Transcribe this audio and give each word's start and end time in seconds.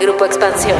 Grupo 0.00 0.26
Expansión. 0.26 0.76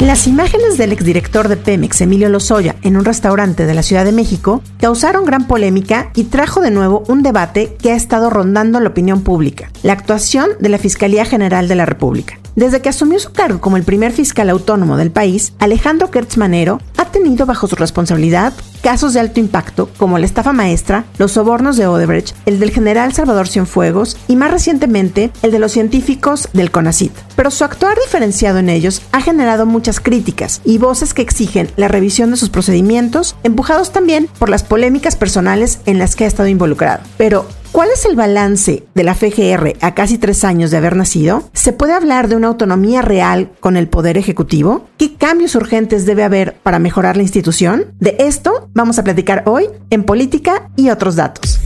Las 0.00 0.28
imágenes 0.28 0.78
del 0.78 0.92
exdirector 0.92 1.48
de 1.48 1.56
Pemex, 1.56 2.00
Emilio 2.00 2.28
Lozoya, 2.28 2.76
en 2.82 2.96
un 2.96 3.04
restaurante 3.04 3.66
de 3.66 3.74
la 3.74 3.82
Ciudad 3.82 4.04
de 4.04 4.12
México 4.12 4.62
causaron 4.78 5.24
gran 5.24 5.48
polémica 5.48 6.12
y 6.14 6.24
trajo 6.24 6.60
de 6.60 6.70
nuevo 6.70 7.02
un 7.08 7.24
debate 7.24 7.76
que 7.82 7.90
ha 7.90 7.96
estado 7.96 8.30
rondando 8.30 8.78
la 8.78 8.90
opinión 8.90 9.22
pública, 9.22 9.72
la 9.82 9.94
actuación 9.94 10.50
de 10.60 10.68
la 10.68 10.78
Fiscalía 10.78 11.24
General 11.24 11.66
de 11.66 11.74
la 11.74 11.84
República. 11.84 12.38
Desde 12.54 12.80
que 12.80 12.90
asumió 12.90 13.18
su 13.18 13.32
cargo 13.32 13.60
como 13.60 13.76
el 13.76 13.82
primer 13.82 14.12
fiscal 14.12 14.50
autónomo 14.50 14.96
del 14.96 15.10
país, 15.10 15.52
Alejandro 15.58 16.10
Kertz 16.10 16.36
Manero 16.36 16.80
ha 16.96 17.06
tenido 17.06 17.44
bajo 17.44 17.66
su 17.66 17.74
responsabilidad 17.74 18.52
casos 18.82 19.14
de 19.14 19.20
alto 19.20 19.40
impacto 19.40 19.90
como 19.96 20.18
la 20.18 20.26
estafa 20.26 20.52
maestra, 20.52 21.04
los 21.18 21.32
sobornos 21.32 21.76
de 21.76 21.86
Odebrecht, 21.86 22.34
el 22.46 22.60
del 22.60 22.70
general 22.70 23.12
Salvador 23.12 23.48
Cienfuegos 23.48 24.16
y 24.28 24.36
más 24.36 24.50
recientemente 24.50 25.30
el 25.42 25.50
de 25.50 25.58
los 25.58 25.72
científicos 25.72 26.48
del 26.52 26.70
CONACIT. 26.70 27.12
Pero 27.36 27.50
su 27.50 27.64
actuar 27.64 27.96
diferenciado 28.02 28.58
en 28.58 28.68
ellos 28.68 29.02
ha 29.12 29.20
generado 29.20 29.66
muchas 29.66 30.00
críticas 30.00 30.60
y 30.64 30.78
voces 30.78 31.14
que 31.14 31.22
exigen 31.22 31.70
la 31.76 31.88
revisión 31.88 32.30
de 32.30 32.36
sus 32.36 32.50
procedimientos, 32.50 33.36
empujados 33.42 33.92
también 33.92 34.28
por 34.38 34.48
las 34.48 34.62
polémicas 34.62 35.16
personales 35.16 35.80
en 35.86 35.98
las 35.98 36.16
que 36.16 36.24
ha 36.24 36.28
estado 36.28 36.48
involucrado. 36.48 37.02
Pero, 37.16 37.46
¿Cuál 37.72 37.90
es 37.92 38.06
el 38.06 38.16
balance 38.16 38.86
de 38.94 39.04
la 39.04 39.14
FGR 39.14 39.74
a 39.80 39.94
casi 39.94 40.16
tres 40.18 40.42
años 40.42 40.70
de 40.70 40.78
haber 40.78 40.96
nacido? 40.96 41.42
¿Se 41.52 41.72
puede 41.72 41.92
hablar 41.92 42.28
de 42.28 42.36
una 42.36 42.48
autonomía 42.48 43.02
real 43.02 43.50
con 43.60 43.76
el 43.76 43.88
Poder 43.88 44.16
Ejecutivo? 44.16 44.86
¿Qué 44.96 45.14
cambios 45.16 45.54
urgentes 45.54 46.06
debe 46.06 46.24
haber 46.24 46.54
para 46.62 46.78
mejorar 46.78 47.16
la 47.16 47.22
institución? 47.22 47.86
De 48.00 48.16
esto 48.20 48.70
vamos 48.72 48.98
a 48.98 49.04
platicar 49.04 49.42
hoy 49.46 49.66
en 49.90 50.04
Política 50.04 50.70
y 50.76 50.88
otros 50.88 51.16
datos. 51.16 51.60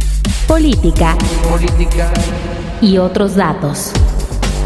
Política. 0.48 1.16
Política. 1.48 2.10
Y 2.80 2.98
otros 2.98 3.36
datos. 3.36 3.92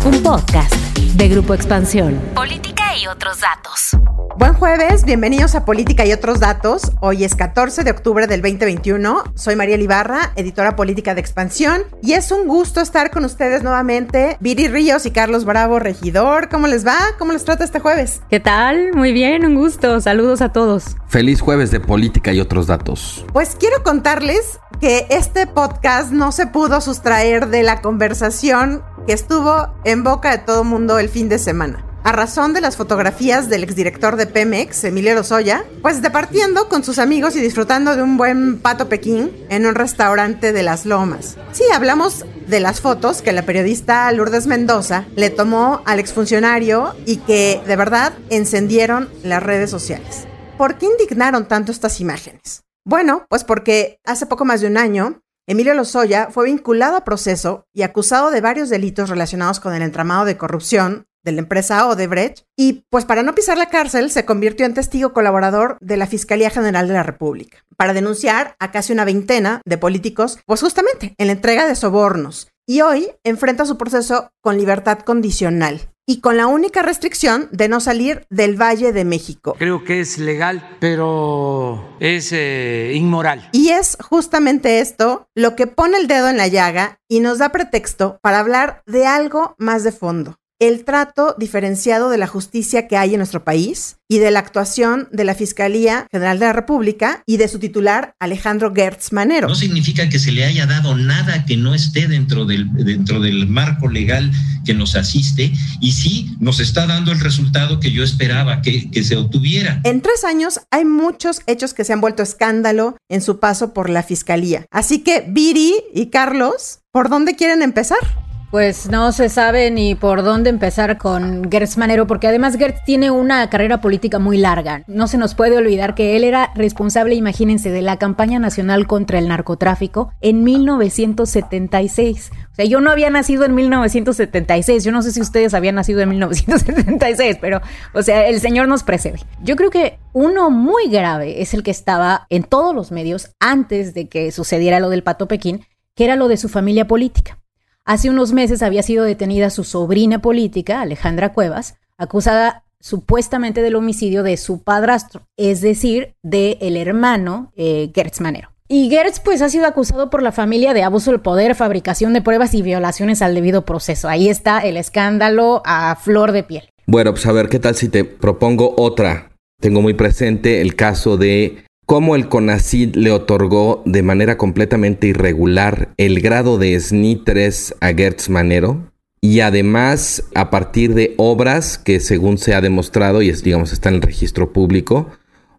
Un 0.07 0.23
podcast 0.23 0.75
de 1.17 1.29
Grupo 1.29 1.53
Expansión. 1.53 2.19
Política 2.35 2.66
y 2.97 3.07
otros 3.07 3.41
datos. 3.41 3.91
Buen 4.39 4.53
jueves, 4.53 5.05
bienvenidos 5.05 5.55
a 5.55 5.65
Política 5.65 6.05
y 6.05 6.13
otros 6.13 6.41
datos. 6.41 6.93
Hoy 7.01 7.25
es 7.25 7.35
14 7.35 7.85
de 7.85 7.91
octubre 7.91 8.27
del 8.27 8.43
2021. 8.43 9.25
Soy 9.35 9.57
María 9.57 9.77
Ibarra, 9.77 10.33
editora 10.37 10.77
política 10.77 11.15
de 11.15 11.21
Expansión, 11.21 11.85
y 12.03 12.13
es 12.13 12.31
un 12.31 12.47
gusto 12.47 12.81
estar 12.81 13.11
con 13.11 13.25
ustedes 13.25 13.63
nuevamente. 13.63 14.37
Viri 14.41 14.69
Ríos 14.69 15.07
y 15.07 15.11
Carlos 15.11 15.45
Bravo, 15.47 15.79
regidor. 15.79 16.49
¿Cómo 16.49 16.67
les 16.67 16.87
va? 16.87 16.99
¿Cómo 17.19 17.33
les 17.33 17.45
trata 17.45 17.65
este 17.65 17.81
jueves? 17.81 18.21
¿Qué 18.29 18.41
tal? 18.41 18.93
Muy 18.93 19.13
bien, 19.13 19.47
un 19.47 19.55
gusto. 19.55 20.01
Saludos 20.01 20.43
a 20.43 20.53
todos. 20.53 20.97
Feliz 21.09 21.41
jueves 21.41 21.71
de 21.71 21.81
Política 21.81 22.33
y 22.33 22.41
otros 22.41 22.67
datos. 22.67 23.25
Pues 23.33 23.57
quiero 23.59 23.83
contarles 23.83 24.61
que 24.81 25.07
este 25.09 25.47
podcast 25.47 26.13
no 26.13 26.31
se 26.31 26.47
pudo 26.47 26.83
sustraer 26.83 27.49
de 27.49 27.63
la 27.63 27.81
conversación 27.81 28.83
que 29.07 29.15
estuvo 29.15 29.75
en 29.85 30.05
boca 30.05 30.31
de 30.31 30.39
todo 30.39 30.63
mundo 30.65 30.99
el 30.99 31.09
fin 31.09 31.31
de 31.31 31.39
semana 31.39 31.86
a 32.07 32.13
razón 32.13 32.53
de 32.53 32.61
las 32.61 32.77
fotografías 32.77 33.49
del 33.49 33.65
exdirector 33.65 34.15
de 34.15 34.29
Pemex, 34.29 34.85
Emilio 34.85 35.13
Lozoya, 35.17 35.65
pues 35.83 36.03
departiendo 36.03 36.69
con 36.69 36.85
sus 36.85 37.01
amigos 37.01 37.35
y 37.35 37.41
disfrutando 37.41 37.97
de 37.97 38.03
un 38.05 38.17
buen 38.17 38.61
pato 38.61 38.89
Pekín 38.89 39.33
en 39.49 39.67
un 39.67 39.75
restaurante 39.75 40.53
de 40.53 40.63
Las 40.63 40.87
Lomas. 40.87 41.37
Sí, 41.51 41.65
hablamos 41.75 42.25
de 42.47 42.61
las 42.61 42.81
fotos 42.81 43.23
que 43.23 43.33
la 43.33 43.43
periodista 43.43 44.13
Lourdes 44.13 44.47
Mendoza 44.47 45.05
le 45.17 45.31
tomó 45.31 45.83
al 45.85 45.99
exfuncionario 45.99 46.95
y 47.07 47.17
que 47.17 47.61
de 47.67 47.75
verdad 47.75 48.13
encendieron 48.31 49.09
las 49.25 49.43
redes 49.43 49.69
sociales. 49.69 50.29
¿Por 50.57 50.79
qué 50.79 50.87
indignaron 50.87 51.49
tanto 51.49 51.73
estas 51.73 52.01
imágenes? 52.01 52.63
Bueno, 52.85 53.27
pues 53.29 53.43
porque 53.43 53.99
hace 54.05 54.27
poco 54.27 54.45
más 54.45 54.61
de 54.61 54.69
un 54.69 54.77
año, 54.77 55.23
Emilio 55.49 55.75
Lozoya 55.75 56.29
fue 56.31 56.45
vinculado 56.45 56.97
a 56.97 57.05
proceso 57.05 57.67
y 57.75 57.83
acusado 57.83 58.31
de 58.31 58.41
varios 58.41 58.69
delitos 58.69 59.11
relacionados 59.11 59.59
con 59.59 59.75
el 59.75 59.83
entramado 59.83 60.25
de 60.25 60.37
corrupción 60.37 61.09
de 61.27 61.33
la 61.33 61.41
empresa 61.41 61.87
Odebrecht 61.89 62.45
y 62.57 62.85
pues 62.89 63.05
para 63.05 63.23
no 63.23 63.35
pisar 63.35 63.59
la 63.59 63.69
cárcel 63.69 64.11
se 64.11 64.25
convirtió 64.25 64.65
en 64.65 64.73
testigo 64.73 65.13
colaborador 65.13 65.77
de 65.81 65.99
la 65.99 66.07
Fiscalía 66.07 66.49
General 66.49 66.89
de 66.89 66.95
la 66.95 67.03
República 67.03 67.59
para 67.77 67.93
denunciar 67.93 68.57
a 68.59 68.71
casi 68.71 68.93
una 68.93 69.05
veintena 69.05 69.61
de 69.67 69.77
políticos 69.77 70.39
pues 70.47 70.63
justamente 70.63 71.15
en 71.19 71.27
la 71.27 71.35
entrega 71.35 71.67
de 71.67 71.75
sobornos 71.75 72.49
y 72.65 72.81
hoy 72.81 73.11
enfrenta 73.25 73.67
su 73.67 73.77
proceso 73.77 74.31
con 74.41 74.57
libertad 74.57 75.01
condicional 75.01 75.91
y 76.09 76.21
con 76.21 76.37
la 76.37 76.47
única 76.47 76.83
restricción 76.83 77.49
de 77.51 77.69
no 77.69 77.81
salir 77.81 78.27
del 78.31 78.61
Valle 78.61 78.93
de 78.93 79.05
México. 79.05 79.57
Creo 79.59 79.83
que 79.83 80.01
es 80.01 80.19
legal, 80.19 80.77
pero 80.79 81.97
es 81.99 82.33
eh, 82.33 82.93
inmoral. 82.95 83.49
Y 83.53 83.71
es 83.71 83.99
justamente 84.01 84.79
esto 84.79 85.29
lo 85.35 85.57
que 85.57 85.67
pone 85.67 85.99
el 85.99 86.07
dedo 86.07 86.29
en 86.29 86.37
la 86.37 86.47
llaga 86.47 87.01
y 87.09 87.19
nos 87.19 87.39
da 87.39 87.51
pretexto 87.51 88.19
para 88.23 88.39
hablar 88.39 88.83
de 88.87 89.07
algo 89.07 89.57
más 89.59 89.83
de 89.83 89.91
fondo 89.91 90.39
el 90.59 90.85
trato 90.85 91.35
diferenciado 91.39 92.09
de 92.09 92.19
la 92.19 92.27
justicia 92.27 92.89
que 92.89 92.97
hay 92.97 93.13
en 93.13 93.19
nuestro 93.19 93.45
país 93.45 93.97
y 94.09 94.19
de 94.19 94.31
la 94.31 94.39
actuación 94.39 95.09
de 95.13 95.25
la 95.25 95.35
Fiscalía 95.35 96.07
General 96.11 96.39
de 96.39 96.47
la 96.47 96.53
República 96.53 97.23
y 97.27 97.37
de 97.37 97.49
su 97.49 97.59
titular 97.59 98.15
Alejandro 98.21 98.73
Gertz 98.75 99.13
Manero. 99.13 99.49
No 99.49 99.55
significa 99.55 100.09
que 100.09 100.19
se 100.19 100.33
le 100.33 100.45
haya 100.45 100.67
dado 100.67 100.97
nada 100.97 101.45
que 101.45 101.57
no 101.57 101.75
esté 101.75 102.07
dentro 102.07 102.45
del, 102.45 102.73
dentro 102.73 103.21
del 103.21 103.47
marco 103.49 103.89
legal 103.89 104.31
que 104.65 104.75
nos 104.75 104.97
asiste 104.97 105.53
y 105.81 105.93
sí 105.93 106.37
nos 106.41 106.61
está 106.61 106.87
dando 106.87 107.13
el 107.13 107.21
resultado 107.21 107.79
que 107.79 107.93
yo 107.93 108.03
esperaba 108.03 108.63
que, 108.63 108.91
que 108.91 109.05
se 109.05 109.17
obtuviera. 109.17 109.81
En 109.85 110.01
tres 110.01 110.25
años 110.25 110.61
hay 110.71 110.85
muchos 110.85 111.43
hechos 111.47 111.75
que 111.75 111.85
se 111.85 111.93
han 111.93 112.01
vuelto 112.01 112.23
escándalo 112.23 112.97
en 113.09 113.21
su 113.21 113.41
paso 113.41 113.75
por 113.75 113.91
la 113.91 114.03
Fiscalía. 114.03 114.67
Así 114.71 115.01
que 115.01 115.25
Viri 115.29 115.75
y 115.95 116.07
Carlos, 116.07 116.81
¿por 116.93 117.09
dónde 117.09 117.37
quieren 117.37 117.63
empezar? 117.63 118.26
Pues 118.57 118.89
no 118.89 119.13
se 119.13 119.29
sabe 119.29 119.71
ni 119.71 119.95
por 119.95 120.23
dónde 120.23 120.49
empezar 120.49 120.97
con 120.97 121.51
Gertz 121.51 121.77
Manero, 121.77 122.07
porque 122.07 122.27
además 122.27 122.57
Gertz 122.57 122.83
tiene 122.87 123.11
una 123.11 123.51
carrera 123.51 123.83
política 123.83 124.19
muy 124.19 124.39
larga. 124.39 124.83
No 124.87 125.09
se 125.09 125.19
nos 125.19 125.35
puede 125.35 125.59
olvidar 125.59 125.95
que 125.95 126.17
él 126.17 126.25
era 126.25 126.53
responsable, 126.55 127.15
imagínense, 127.15 127.71
de 127.71 127.83
la 127.83 127.99
campaña 127.99 128.39
nacional 128.39 128.87
contra 128.87 129.19
el 129.19 129.29
narcotráfico 129.29 130.11
en 130.23 130.43
1976. 130.43 132.31
O 132.51 132.55
sea, 132.55 132.65
yo 132.65 132.81
no 132.81 132.91
había 132.91 133.11
nacido 133.11 133.45
en 133.45 133.55
1976. 133.55 134.85
Yo 134.85 134.91
no 134.91 135.03
sé 135.03 135.13
si 135.13 135.21
ustedes 135.21 135.53
habían 135.53 135.75
nacido 135.75 136.01
en 136.01 136.09
1976, 136.09 137.37
pero, 137.39 137.61
o 137.93 138.01
sea, 138.01 138.27
el 138.27 138.41
señor 138.41 138.69
nos 138.69 138.85
precede. 138.85 139.19
Yo 139.43 139.57
creo 139.57 139.69
que 139.69 139.99
uno 140.15 140.49
muy 140.49 140.89
grave 140.89 141.43
es 141.43 141.53
el 141.53 141.63
que 141.63 141.73
estaba 141.73 142.27
en 142.31 142.43
todos 142.43 142.75
los 142.75 142.91
medios 142.91 143.33
antes 143.39 143.93
de 143.93 144.09
que 144.09 144.33
sucediera 144.33 144.81
lo 144.81 144.89
del 144.89 145.03
Pato 145.03 145.29
Pekín, 145.29 145.67
que 145.95 146.07
era 146.07 146.17
lo 146.17 146.29
de 146.29 146.39
su 146.39 146.49
familia 146.49 146.87
política. 146.87 147.37
Hace 147.87 148.11
unos 148.11 148.33
meses 148.33 148.65
había 148.65 148.83
sido 148.83 149.05
detenida 149.05 149.49
su 149.49 149.63
sobrina 149.63 150.21
política, 150.21 150.81
Alejandra 150.81 151.33
Cuevas, 151.33 151.77
acusada 151.97 152.65
supuestamente 152.81 153.63
del 153.63 153.77
homicidio 153.77 154.25
de 154.25 154.37
su 154.39 154.65
padrastro, 154.65 155.23
es 155.37 155.61
decir, 155.61 156.17
del 156.25 156.59
el 156.61 156.77
hermano 156.77 157.53
eh, 157.55 157.93
Gertz 157.95 158.21
Manero. 158.21 158.51
Y 158.67 158.91
Gertz 158.91 159.21
pues 159.21 159.41
ha 159.41 159.49
sido 159.49 159.67
acusado 159.67 160.11
por 160.11 160.21
la 160.21 160.33
familia 160.33 160.75
de 160.75 160.83
abuso 160.83 161.13
del 161.13 161.21
poder, 161.21 161.55
fabricación 161.55 162.13
de 162.13 162.23
pruebas 162.23 162.55
y 162.55 162.63
violaciones 162.63 163.23
al 163.23 163.37
debido 163.37 163.65
proceso. 163.65 164.09
Ahí 164.09 164.29
está 164.29 164.59
el 164.59 164.77
escándalo 164.77 165.63
a 165.65 165.95
flor 165.95 166.33
de 166.33 166.43
piel. 166.43 166.69
Bueno, 166.89 167.13
pues 167.13 167.25
a 167.27 167.31
ver, 167.33 167.49
¿qué 167.49 167.61
tal 167.61 167.77
si 167.77 167.89
te 167.89 168.05
propongo 168.05 168.75
otra? 168.77 169.31
Tengo 169.61 169.81
muy 169.81 169.95
presente 169.95 170.61
el 170.61 170.75
caso 170.75 171.17
de 171.17 171.66
cómo 171.87 172.17
el 172.17 172.29
CONACID 172.29 172.97
le 172.97 173.13
otorgó 173.13 173.83
de 173.87 174.03
manera 174.03 174.37
completamente 174.37 175.07
irregular 175.07 175.95
el 175.97 176.21
grado 176.21 176.59
de 176.59 176.79
SNI 176.79 177.23
3 177.25 177.77
a 177.81 177.95
Gertz 177.95 178.29
Manero 178.29 178.93
y 179.21 179.41
además 179.41 180.25
a 180.35 180.51
partir 180.51 180.95
de 180.95 181.15
obras 181.17 181.79
que 181.79 182.01
según 182.01 182.39
se 182.39 182.55
ha 182.55 182.61
demostrado 182.61 183.23
y 183.23 183.31
es, 183.31 183.45
digamos 183.45 183.73
está 183.73 183.89
en 183.89 183.97
el 183.97 184.03
registro 184.03 184.53
público, 184.53 185.11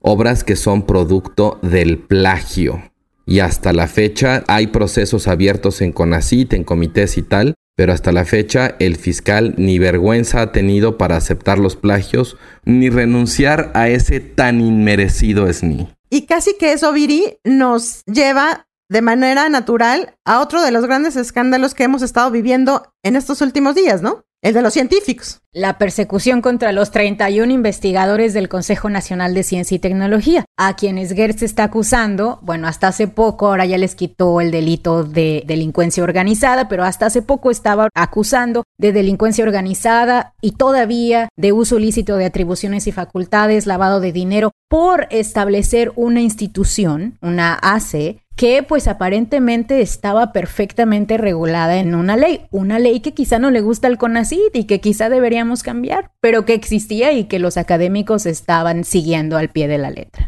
obras 0.01 0.43
que 0.43 0.57
son 0.57 0.85
producto 0.85 1.59
del 1.61 1.97
plagio. 1.97 2.83
Y 3.25 3.39
hasta 3.39 3.73
la 3.73 3.87
fecha 3.87 4.43
hay 4.47 4.67
procesos 4.67 5.27
abiertos 5.27 5.81
en 5.81 5.91
CONACIT, 5.91 6.53
en 6.53 6.63
comités 6.63 7.17
y 7.17 7.23
tal, 7.23 7.55
pero 7.75 7.93
hasta 7.93 8.11
la 8.11 8.25
fecha 8.25 8.75
el 8.79 8.95
fiscal 8.95 9.53
ni 9.57 9.79
vergüenza 9.79 10.41
ha 10.41 10.51
tenido 10.51 10.97
para 10.97 11.17
aceptar 11.17 11.57
los 11.57 11.75
plagios 11.75 12.37
ni 12.65 12.89
renunciar 12.89 13.71
a 13.75 13.89
ese 13.89 14.19
tan 14.19 14.61
inmerecido 14.61 15.51
SNI. 15.51 15.96
Y 16.09 16.25
casi 16.25 16.57
que 16.57 16.73
eso, 16.73 16.91
Viri, 16.93 17.39
nos 17.43 18.03
lleva 18.05 18.67
de 18.89 19.01
manera 19.01 19.49
natural 19.49 20.15
a 20.25 20.39
otro 20.39 20.61
de 20.61 20.71
los 20.71 20.85
grandes 20.85 21.15
escándalos 21.15 21.73
que 21.73 21.83
hemos 21.83 22.01
estado 22.01 22.31
viviendo 22.31 22.93
en 23.03 23.15
estos 23.15 23.41
últimos 23.41 23.75
días, 23.75 24.01
¿no? 24.01 24.25
El 24.43 24.53
de 24.53 24.61
los 24.61 24.73
científicos. 24.73 25.39
La 25.51 25.79
persecución 25.79 26.43
contra 26.43 26.71
los 26.71 26.91
31 26.91 27.51
investigadores 27.51 28.35
del 28.35 28.49
Consejo 28.49 28.87
Nacional 28.87 29.33
de 29.33 29.41
Ciencia 29.41 29.73
y 29.73 29.79
Tecnología, 29.79 30.45
a 30.55 30.75
quienes 30.75 31.11
Gertz 31.13 31.41
está 31.41 31.63
acusando, 31.63 32.37
bueno, 32.43 32.67
hasta 32.67 32.89
hace 32.89 33.07
poco, 33.07 33.47
ahora 33.47 33.65
ya 33.65 33.79
les 33.79 33.95
quitó 33.95 34.39
el 34.39 34.51
delito 34.51 35.03
de 35.03 35.43
delincuencia 35.47 36.03
organizada, 36.03 36.69
pero 36.69 36.83
hasta 36.83 37.07
hace 37.07 37.23
poco 37.23 37.49
estaba 37.49 37.89
acusando 37.95 38.63
de 38.77 38.91
delincuencia 38.93 39.43
organizada 39.43 40.35
y 40.39 40.51
todavía 40.51 41.29
de 41.35 41.51
uso 41.53 41.79
ilícito 41.79 42.15
de 42.17 42.25
atribuciones 42.25 42.85
y 42.85 42.91
facultades, 42.91 43.65
lavado 43.65 43.99
de 43.99 44.11
dinero, 44.11 44.51
por 44.69 45.07
establecer 45.09 45.91
una 45.95 46.21
institución, 46.21 47.17
una 47.21 47.55
ACE, 47.55 48.19
que 48.37 48.61
pues 48.61 48.87
aparentemente 48.87 49.81
estaba 49.81 50.31
perfectamente 50.31 51.17
regulada 51.17 51.77
en 51.77 51.95
una 51.95 52.15
ley, 52.15 52.41
una 52.51 52.77
ley 52.77 52.99
que 52.99 53.15
quizá 53.15 53.39
no 53.39 53.49
le 53.49 53.61
gusta 53.61 53.87
al 53.87 53.97
CONACYT 53.97 54.55
y 54.55 54.65
que 54.65 54.79
quizá 54.79 55.09
deberíamos 55.09 55.63
cambiar, 55.63 56.11
pero 56.21 56.45
que 56.45 56.53
existía 56.53 57.11
y 57.13 57.23
que 57.23 57.39
los 57.39 57.57
académicos 57.57 58.27
estaban 58.27 58.83
siguiendo 58.83 59.37
al 59.37 59.49
pie 59.49 59.67
de 59.67 59.79
la 59.79 59.89
letra. 59.89 60.27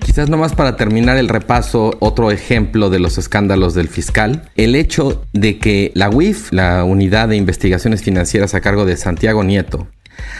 Quizás 0.00 0.30
nomás 0.30 0.54
para 0.54 0.76
terminar 0.76 1.18
el 1.18 1.28
repaso, 1.28 1.98
otro 2.00 2.30
ejemplo 2.30 2.88
de 2.88 2.98
los 2.98 3.18
escándalos 3.18 3.74
del 3.74 3.88
fiscal, 3.88 4.48
el 4.56 4.74
hecho 4.74 5.22
de 5.34 5.58
que 5.58 5.92
la 5.94 6.08
UIF, 6.08 6.52
la 6.52 6.82
Unidad 6.84 7.28
de 7.28 7.36
Investigaciones 7.36 8.02
Financieras 8.02 8.54
a 8.54 8.62
cargo 8.62 8.86
de 8.86 8.96
Santiago 8.96 9.44
Nieto, 9.44 9.86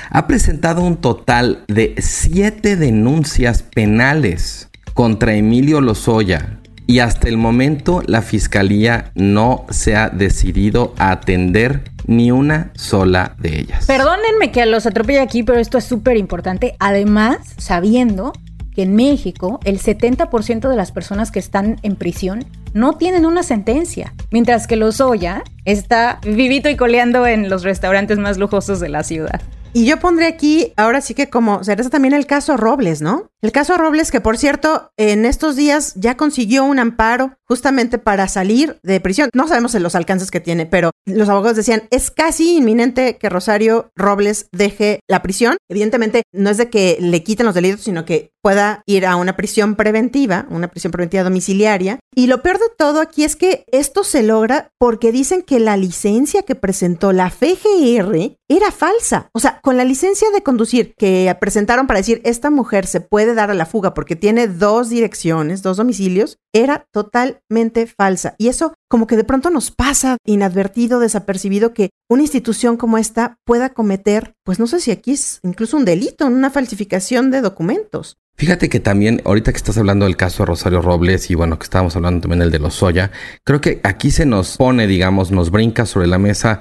ha 0.08 0.26
presentado 0.26 0.82
un 0.82 0.96
total 0.96 1.64
de 1.68 1.94
siete 1.98 2.76
denuncias 2.76 3.62
penales 3.62 4.70
contra 4.94 5.34
Emilio 5.34 5.82
Lozoya, 5.82 6.59
y 6.90 6.98
hasta 6.98 7.28
el 7.28 7.36
momento 7.36 8.02
la 8.06 8.20
fiscalía 8.20 9.12
no 9.14 9.64
se 9.70 9.94
ha 9.94 10.08
decidido 10.08 10.92
a 10.98 11.12
atender 11.12 11.84
ni 12.08 12.32
una 12.32 12.72
sola 12.74 13.36
de 13.38 13.60
ellas. 13.60 13.86
Perdónenme 13.86 14.50
que 14.50 14.66
los 14.66 14.86
atropelle 14.86 15.20
aquí, 15.20 15.44
pero 15.44 15.60
esto 15.60 15.78
es 15.78 15.84
súper 15.84 16.16
importante. 16.16 16.74
Además, 16.80 17.54
sabiendo 17.58 18.32
que 18.74 18.82
en 18.82 18.96
México 18.96 19.60
el 19.62 19.78
70% 19.78 20.68
de 20.68 20.74
las 20.74 20.90
personas 20.90 21.30
que 21.30 21.38
están 21.38 21.78
en 21.84 21.94
prisión 21.94 22.44
no 22.74 22.94
tienen 22.94 23.24
una 23.24 23.44
sentencia, 23.44 24.12
mientras 24.32 24.66
que 24.66 24.74
Lozoya 24.74 25.44
está 25.64 26.18
vivito 26.24 26.68
y 26.68 26.74
coleando 26.74 27.24
en 27.24 27.48
los 27.48 27.62
restaurantes 27.62 28.18
más 28.18 28.36
lujosos 28.36 28.80
de 28.80 28.88
la 28.88 29.04
ciudad. 29.04 29.40
Y 29.72 29.86
yo 29.86 30.00
pondré 30.00 30.26
aquí, 30.26 30.72
ahora 30.76 31.00
sí 31.00 31.14
que 31.14 31.30
como 31.30 31.62
cereza 31.62 31.88
también 31.88 32.14
el 32.14 32.26
caso 32.26 32.56
Robles, 32.56 33.00
¿no? 33.00 33.29
El 33.42 33.52
caso 33.52 33.78
Robles, 33.78 34.10
que 34.10 34.20
por 34.20 34.36
cierto, 34.36 34.92
en 34.98 35.24
estos 35.24 35.56
días 35.56 35.94
ya 35.96 36.16
consiguió 36.16 36.64
un 36.64 36.78
amparo 36.78 37.38
justamente 37.46 37.98
para 37.98 38.28
salir 38.28 38.78
de 38.82 39.00
prisión. 39.00 39.30
No 39.34 39.48
sabemos 39.48 39.74
los 39.74 39.94
alcances 39.94 40.30
que 40.30 40.40
tiene, 40.40 40.66
pero 40.66 40.90
los 41.06 41.28
abogados 41.28 41.56
decían, 41.56 41.84
es 41.90 42.10
casi 42.10 42.58
inminente 42.58 43.16
que 43.16 43.30
Rosario 43.30 43.90
Robles 43.96 44.46
deje 44.52 45.00
la 45.08 45.22
prisión. 45.22 45.56
Evidentemente, 45.68 46.22
no 46.32 46.50
es 46.50 46.58
de 46.58 46.68
que 46.68 46.98
le 47.00 47.22
quiten 47.22 47.46
los 47.46 47.54
delitos, 47.54 47.80
sino 47.80 48.04
que 48.04 48.30
pueda 48.42 48.82
ir 48.86 49.06
a 49.06 49.16
una 49.16 49.36
prisión 49.36 49.74
preventiva, 49.74 50.46
una 50.50 50.68
prisión 50.68 50.92
preventiva 50.92 51.24
domiciliaria. 51.24 51.98
Y 52.14 52.26
lo 52.26 52.42
peor 52.42 52.58
de 52.58 52.66
todo 52.76 53.00
aquí 53.00 53.24
es 53.24 53.36
que 53.36 53.64
esto 53.72 54.04
se 54.04 54.22
logra 54.22 54.70
porque 54.78 55.12
dicen 55.12 55.42
que 55.42 55.60
la 55.60 55.76
licencia 55.76 56.42
que 56.42 56.54
presentó 56.54 57.12
la 57.12 57.30
FGR 57.30 58.36
era 58.48 58.70
falsa. 58.72 59.28
O 59.32 59.40
sea, 59.40 59.60
con 59.62 59.76
la 59.76 59.84
licencia 59.84 60.30
de 60.30 60.42
conducir 60.42 60.94
que 60.96 61.34
presentaron 61.40 61.86
para 61.86 62.00
decir, 62.00 62.20
esta 62.24 62.50
mujer 62.50 62.86
se 62.86 63.00
puede 63.00 63.29
dar 63.34 63.50
a 63.50 63.54
la 63.54 63.66
fuga 63.66 63.94
porque 63.94 64.16
tiene 64.16 64.48
dos 64.48 64.88
direcciones, 64.88 65.62
dos 65.62 65.76
domicilios, 65.76 66.38
era 66.52 66.86
totalmente 66.92 67.86
falsa. 67.86 68.34
Y 68.38 68.48
eso 68.48 68.74
como 68.88 69.06
que 69.06 69.16
de 69.16 69.24
pronto 69.24 69.50
nos 69.50 69.70
pasa 69.70 70.16
inadvertido, 70.24 71.00
desapercibido, 71.00 71.72
que 71.72 71.90
una 72.08 72.22
institución 72.22 72.76
como 72.76 72.98
esta 72.98 73.36
pueda 73.44 73.70
cometer, 73.70 74.34
pues 74.44 74.58
no 74.58 74.66
sé 74.66 74.80
si 74.80 74.90
aquí 74.90 75.12
es 75.12 75.40
incluso 75.42 75.76
un 75.76 75.84
delito, 75.84 76.26
una 76.26 76.50
falsificación 76.50 77.30
de 77.30 77.40
documentos. 77.40 78.16
Fíjate 78.36 78.70
que 78.70 78.80
también, 78.80 79.20
ahorita 79.26 79.52
que 79.52 79.58
estás 79.58 79.76
hablando 79.76 80.06
del 80.06 80.16
caso 80.16 80.42
de 80.42 80.46
Rosario 80.46 80.80
Robles 80.80 81.30
y 81.30 81.34
bueno, 81.34 81.58
que 81.58 81.64
estábamos 81.64 81.94
hablando 81.94 82.22
también 82.22 82.40
del 82.40 82.50
de 82.50 82.58
Lozoya, 82.58 83.10
creo 83.44 83.60
que 83.60 83.80
aquí 83.82 84.10
se 84.10 84.24
nos 84.24 84.56
pone, 84.56 84.86
digamos, 84.86 85.30
nos 85.30 85.50
brinca 85.50 85.84
sobre 85.84 86.06
la 86.06 86.18
mesa 86.18 86.60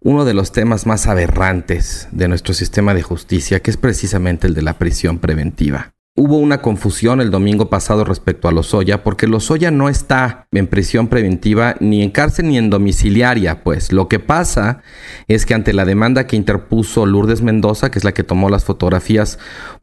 uno 0.00 0.24
de 0.24 0.34
los 0.34 0.50
temas 0.52 0.86
más 0.86 1.06
aberrantes 1.06 2.08
de 2.10 2.26
nuestro 2.26 2.54
sistema 2.54 2.94
de 2.94 3.02
justicia, 3.02 3.60
que 3.60 3.70
es 3.70 3.76
precisamente 3.76 4.46
el 4.46 4.54
de 4.54 4.62
la 4.62 4.78
prisión 4.78 5.18
preventiva. 5.18 5.92
Hubo 6.16 6.38
una 6.38 6.60
confusión 6.60 7.20
el 7.20 7.30
domingo 7.30 7.70
pasado 7.70 8.04
respecto 8.04 8.48
a 8.48 8.52
Lozoya, 8.52 9.04
porque 9.04 9.28
Lozoya 9.28 9.70
no 9.70 9.88
está 9.88 10.48
en 10.50 10.66
prisión 10.66 11.06
preventiva 11.06 11.76
ni 11.78 12.02
en 12.02 12.10
cárcel 12.10 12.48
ni 12.48 12.58
en 12.58 12.68
domiciliaria, 12.68 13.62
pues 13.62 13.92
lo 13.92 14.08
que 14.08 14.18
pasa 14.18 14.82
es 15.28 15.46
que 15.46 15.54
ante 15.54 15.72
la 15.72 15.84
demanda 15.84 16.26
que 16.26 16.34
interpuso 16.34 17.06
Lourdes 17.06 17.42
Mendoza, 17.42 17.90
que 17.90 17.98
es 18.00 18.04
la 18.04 18.12
que 18.12 18.24
tomó 18.24 18.50
las 18.50 18.64
fotografías, 18.64 19.38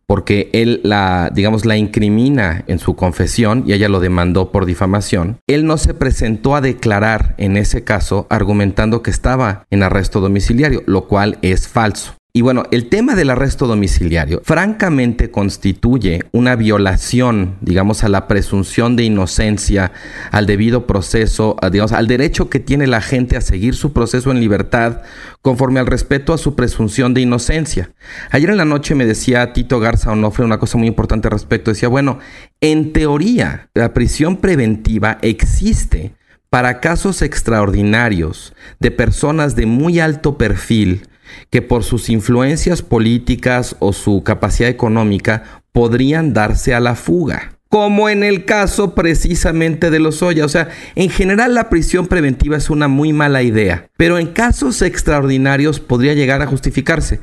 porque 0.05 0.49
él 0.51 0.81
la, 0.83 1.31
digamos, 1.33 1.65
la 1.65 1.77
incrimina 1.77 2.65
en 2.67 2.79
su 2.79 2.97
confesión 2.97 3.63
y 3.65 3.71
ella 3.71 3.87
lo 3.87 4.01
demandó 4.01 4.51
por 4.51 4.65
difamación, 4.65 5.39
él 5.47 5.65
no 5.65 5.77
se 5.77 5.93
presentó 5.93 6.55
a 6.55 6.61
declarar 6.61 7.35
en 7.37 7.55
ese 7.55 7.85
caso 7.85 8.27
argumentando 8.29 9.01
que 9.01 9.11
estaba 9.11 9.65
en 9.71 9.81
arresto 9.81 10.19
domiciliario, 10.19 10.83
lo 10.87 11.07
cual 11.07 11.39
es 11.41 11.69
falso. 11.69 12.16
Y 12.37 12.41
bueno, 12.41 12.65
el 12.69 12.87
tema 12.87 13.15
del 13.15 13.31
arresto 13.31 13.65
domiciliario 13.65 14.43
francamente 14.43 15.31
constituye 15.31 16.25
una 16.31 16.55
violación, 16.55 17.57
digamos, 17.61 18.03
a 18.03 18.09
la 18.09 18.27
presunción 18.27 18.95
de 18.95 19.05
inocencia, 19.05 19.91
al 20.29 20.45
debido 20.45 20.85
proceso, 20.85 21.55
digamos, 21.71 21.93
al 21.93 22.05
derecho 22.05 22.47
que 22.47 22.59
tiene 22.59 22.85
la 22.85 23.01
gente 23.01 23.37
a 23.37 23.41
seguir 23.41 23.73
su 23.73 23.91
proceso 23.91 24.29
en 24.29 24.39
libertad 24.39 25.01
conforme 25.41 25.79
al 25.79 25.87
respeto 25.87 26.31
a 26.31 26.37
su 26.37 26.53
presunción 26.53 27.15
de 27.15 27.21
inocencia. 27.21 27.89
Ayer 28.29 28.51
en 28.51 28.57
la 28.57 28.65
noche 28.65 28.93
me 28.93 29.07
decía 29.07 29.51
Tito 29.51 29.79
Garza 29.79 30.11
Onofre 30.11 30.45
una 30.45 30.59
cosa 30.59 30.77
muy 30.77 30.87
importante 30.87 31.29
al 31.29 31.31
respecto. 31.31 31.71
Decía, 31.71 31.89
bueno, 31.89 32.19
en 32.61 32.93
teoría, 32.93 33.71
la 33.73 33.95
prisión 33.95 34.37
preventiva 34.37 35.17
existe 35.23 36.13
para 36.51 36.81
casos 36.81 37.23
extraordinarios 37.23 38.53
de 38.79 38.91
personas 38.91 39.55
de 39.55 39.65
muy 39.65 39.99
alto 39.99 40.37
perfil, 40.37 41.07
que 41.49 41.61
por 41.61 41.83
sus 41.83 42.09
influencias 42.09 42.81
políticas 42.81 43.75
o 43.79 43.93
su 43.93 44.23
capacidad 44.23 44.69
económica 44.69 45.61
podrían 45.71 46.33
darse 46.33 46.73
a 46.73 46.79
la 46.79 46.95
fuga. 46.95 47.53
Como 47.69 48.07
en 48.07 48.23
el 48.23 48.45
caso 48.45 48.95
precisamente 48.95 49.89
de 49.89 49.99
los 49.99 50.23
Oya. 50.23 50.45
O 50.45 50.49
sea, 50.49 50.69
en 50.95 51.09
general 51.09 51.53
la 51.53 51.69
prisión 51.69 52.07
preventiva 52.07 52.55
es 52.57 52.69
una 52.69 52.87
muy 52.87 53.11
mala 53.11 53.43
idea, 53.43 53.89
pero 53.97 54.17
en 54.17 54.27
casos 54.27 54.81
extraordinarios 54.81 55.79
podría 55.79 56.13
llegar 56.13 56.41
a 56.41 56.47
justificarse. 56.47 57.19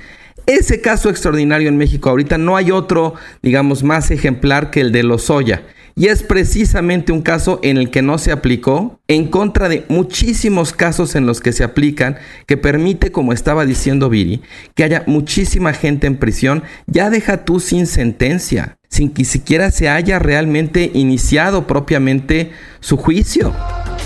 Ese 0.46 0.82
caso 0.82 1.08
extraordinario 1.08 1.68
en 1.68 1.78
México 1.78 2.10
ahorita 2.10 2.36
no 2.36 2.56
hay 2.56 2.70
otro, 2.70 3.14
digamos, 3.42 3.82
más 3.82 4.10
ejemplar 4.10 4.70
que 4.70 4.82
el 4.82 4.92
de 4.92 5.02
los 5.02 5.30
Oya. 5.30 5.62
Y 5.96 6.08
es 6.08 6.24
precisamente 6.24 7.12
un 7.12 7.22
caso 7.22 7.60
en 7.62 7.76
el 7.76 7.90
que 7.90 8.02
no 8.02 8.18
se 8.18 8.32
aplicó, 8.32 8.98
en 9.06 9.28
contra 9.28 9.68
de 9.68 9.84
muchísimos 9.88 10.72
casos 10.72 11.14
en 11.14 11.24
los 11.24 11.40
que 11.40 11.52
se 11.52 11.62
aplican, 11.62 12.16
que 12.46 12.56
permite, 12.56 13.12
como 13.12 13.32
estaba 13.32 13.64
diciendo 13.64 14.08
Viri, 14.08 14.42
que 14.74 14.82
haya 14.82 15.04
muchísima 15.06 15.72
gente 15.72 16.08
en 16.08 16.16
prisión, 16.16 16.64
ya 16.86 17.10
deja 17.10 17.44
tú 17.44 17.60
sin 17.60 17.86
sentencia, 17.86 18.76
sin 18.88 19.10
que 19.10 19.24
siquiera 19.24 19.70
se 19.70 19.88
haya 19.88 20.18
realmente 20.18 20.90
iniciado 20.94 21.68
propiamente 21.68 22.50
su 22.80 22.96
juicio. 22.96 23.54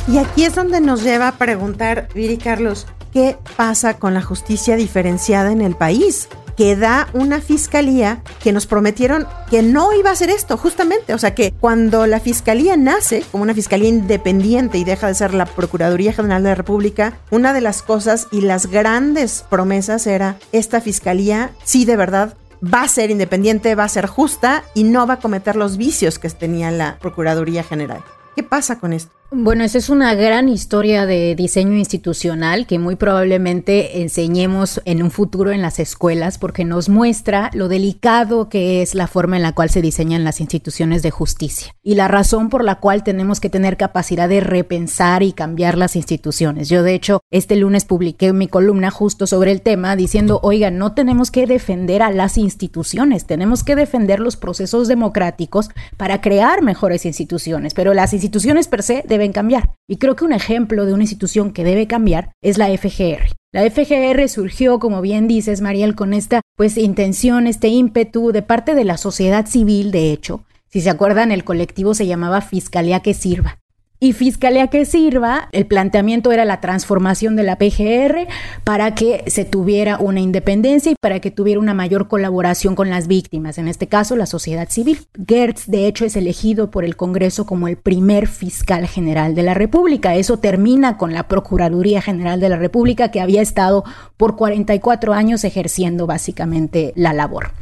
Y 0.07 0.19
aquí 0.19 0.45
es 0.45 0.55
donde 0.55 0.83
nos 0.83 1.03
lleva 1.03 1.29
a 1.29 1.39
preguntar, 1.39 2.09
Viri 2.15 2.37
Carlos, 2.37 2.87
¿qué 3.15 3.37
pasa 3.57 3.95
con 3.95 4.13
la 4.13 4.21
justicia 4.21 4.77
diferenciada 4.77 5.53
en 5.53 5.63
el 5.63 5.75
país? 5.75 6.29
Que 6.59 6.75
da 6.75 7.09
una 7.13 7.41
fiscalía 7.41 8.21
que 8.43 8.53
nos 8.53 8.67
prometieron 8.67 9.29
que 9.49 9.63
no 9.63 9.93
iba 9.93 10.11
a 10.11 10.15
hacer 10.15 10.29
esto, 10.29 10.57
justamente. 10.57 11.15
O 11.15 11.19
sea, 11.19 11.33
que 11.33 11.53
cuando 11.53 12.09
la 12.09 12.19
fiscalía 12.19 12.77
nace 12.77 13.25
como 13.31 13.45
una 13.45 13.55
fiscalía 13.55 13.89
independiente 13.89 14.77
y 14.77 14.83
deja 14.83 15.07
de 15.07 15.15
ser 15.15 15.35
la 15.35 15.47
Procuraduría 15.47 16.13
General 16.13 16.43
de 16.43 16.49
la 16.49 16.55
República, 16.57 17.17
una 17.31 17.53
de 17.53 17.61
las 17.61 17.83
cosas 17.83 18.27
y 18.33 18.41
las 18.41 18.67
grandes 18.67 19.45
promesas 19.49 20.09
era 20.09 20.37
esta 20.51 20.81
fiscalía, 20.81 21.53
sí, 21.63 21.85
de 21.85 21.95
verdad, 21.97 22.35
va 22.63 22.83
a 22.83 22.89
ser 22.89 23.13
independiente, 23.13 23.77
va 23.77 23.85
a 23.85 23.89
ser 23.89 24.09
justa 24.09 24.65
y 24.75 24.83
no 24.83 25.07
va 25.07 25.15
a 25.15 25.21
cometer 25.21 25.55
los 25.55 25.77
vicios 25.77 26.19
que 26.19 26.29
tenía 26.29 26.73
la 26.73 26.99
Procuraduría 26.99 27.63
General. 27.63 28.03
¿Qué 28.35 28.43
pasa 28.43 28.81
con 28.81 28.93
esto? 28.93 29.18
Bueno, 29.31 29.63
esa 29.63 29.77
es 29.77 29.91
una 29.91 30.15
gran 30.15 30.49
historia 30.49 31.05
de 31.05 31.35
diseño 31.35 31.75
institucional 31.77 32.67
que 32.67 32.79
muy 32.79 32.97
probablemente 32.97 34.01
enseñemos 34.01 34.81
en 34.87 35.03
un 35.03 35.11
futuro 35.11 35.53
en 35.53 35.61
las 35.61 35.79
escuelas 35.81 36.39
porque 36.39 36.65
nos 36.65 36.89
muestra 36.89 37.51
lo 37.53 37.69
delicado 37.69 38.49
que 38.49 38.81
es 38.81 38.95
la 38.95 39.07
forma 39.07 39.37
en 39.37 39.43
la 39.43 39.53
cual 39.53 39.69
se 39.69 39.83
diseñan 39.83 40.25
las 40.25 40.41
instituciones 40.41 41.03
de 41.03 41.11
justicia 41.11 41.75
y 41.83 41.95
la 41.95 42.09
razón 42.09 42.49
por 42.49 42.65
la 42.65 42.77
cual 42.77 43.05
tenemos 43.05 43.39
que 43.39 43.51
tener 43.51 43.77
capacidad 43.77 44.31
de 44.31 44.41
repensar 44.41 45.23
y 45.23 45.35
cambiar 45.35 45.77
las 45.77 45.95
instituciones. 45.95 46.71
Yo 46.71 46.83
de 46.83 46.95
hecho 46.95 47.21
este 47.31 47.55
lunes 47.57 47.85
publiqué 47.85 48.33
mi 48.33 48.49
columna 48.49 48.91
justo 48.91 49.27
sobre 49.27 49.53
el 49.53 49.61
tema 49.61 49.95
diciendo, 49.95 50.41
oiga, 50.43 50.71
no 50.71 50.95
tenemos 50.95 51.31
que 51.31 51.47
defender 51.47 52.01
a 52.01 52.11
las 52.11 52.39
instituciones, 52.39 53.27
tenemos 53.27 53.63
que 53.63 53.77
defender 53.77 54.21
los 54.21 54.39
procesos 54.39 54.89
democráticos 54.89 55.69
para 55.99 56.23
crear 56.23 56.63
mejores 56.63 57.05
instituciones, 57.05 57.75
pero 57.75 57.93
las 57.93 58.15
instituciones 58.15 58.69
per 58.69 58.83
se 58.83 59.05
deben 59.19 59.33
cambiar. 59.33 59.75
Y 59.89 59.97
creo 59.97 60.17
que 60.17 60.25
un 60.25 60.33
ejemplo 60.33 60.87
de 60.87 60.95
una 60.95 61.03
institución 61.03 61.53
que 61.53 61.65
debe 61.65 61.87
cambiar 61.87 62.33
es 62.43 62.57
la 62.57 62.69
FGR. 62.69 63.35
La 63.53 63.69
FGR 63.69 64.29
surgió, 64.29 64.79
como 64.79 65.01
bien 65.01 65.27
dices, 65.27 65.61
Mariel, 65.61 65.95
con 65.95 66.15
esta 66.15 66.43
pues 66.57 66.77
intención, 66.77 67.47
este 67.47 67.69
ímpetu 67.69 68.31
de 68.31 68.43
parte 68.43 68.75
de 68.75 68.85
la 68.85 68.97
sociedad 68.97 69.47
civil, 69.47 69.91
de 69.91 70.13
hecho. 70.13 70.45
Si 70.69 70.81
se 70.83 70.91
acuerdan, 70.91 71.33
el 71.33 71.45
colectivo 71.45 71.95
se 71.95 72.07
llamaba 72.07 72.43
Fiscalía 72.43 73.01
que 73.01 73.15
Sirva. 73.15 73.59
Y 74.01 74.13
fiscalía 74.13 74.69
que 74.69 74.85
sirva, 74.85 75.49
el 75.53 75.67
planteamiento 75.67 76.31
era 76.31 76.45
la 76.45 76.61
transformación 76.61 77.35
de 77.37 77.43
la 77.43 77.57
PGR 77.57 78.29
para 78.65 78.95
que 78.95 79.25
se 79.27 79.45
tuviera 79.45 79.99
una 79.99 80.21
independencia 80.21 80.93
y 80.93 80.95
para 81.01 81.21
que 81.21 81.31
tuviera 81.31 81.61
una 81.61 81.75
mayor 81.75 82.09
colaboración 82.09 82.75
con 82.75 82.91
las 82.91 83.09
víctimas, 83.09 83.59
en 83.59 83.67
este 83.67 83.89
caso 83.89 84.15
la 84.17 84.27
sociedad 84.27 84.69
civil. 84.69 85.01
Gertz, 85.27 85.67
de 85.67 85.87
hecho, 85.87 86.05
es 86.05 86.17
elegido 86.17 86.71
por 86.71 86.85
el 86.85 86.97
Congreso 86.97 87.45
como 87.45 87.67
el 87.67 87.77
primer 87.77 88.29
fiscal 88.29 88.87
general 88.87 89.35
de 89.35 89.43
la 89.43 89.55
República. 89.55 90.15
Eso 90.15 90.39
termina 90.39 90.97
con 90.97 91.13
la 91.13 91.29
Procuraduría 91.29 92.01
General 92.01 92.41
de 92.41 92.49
la 92.49 92.57
República 92.57 93.11
que 93.11 93.21
había 93.21 93.43
estado 93.43 93.85
por 94.17 94.37
44 94.37 95.13
años 95.13 95.45
ejerciendo 95.45 96.07
básicamente 96.07 96.93
la 96.95 97.13
labor. 97.13 97.53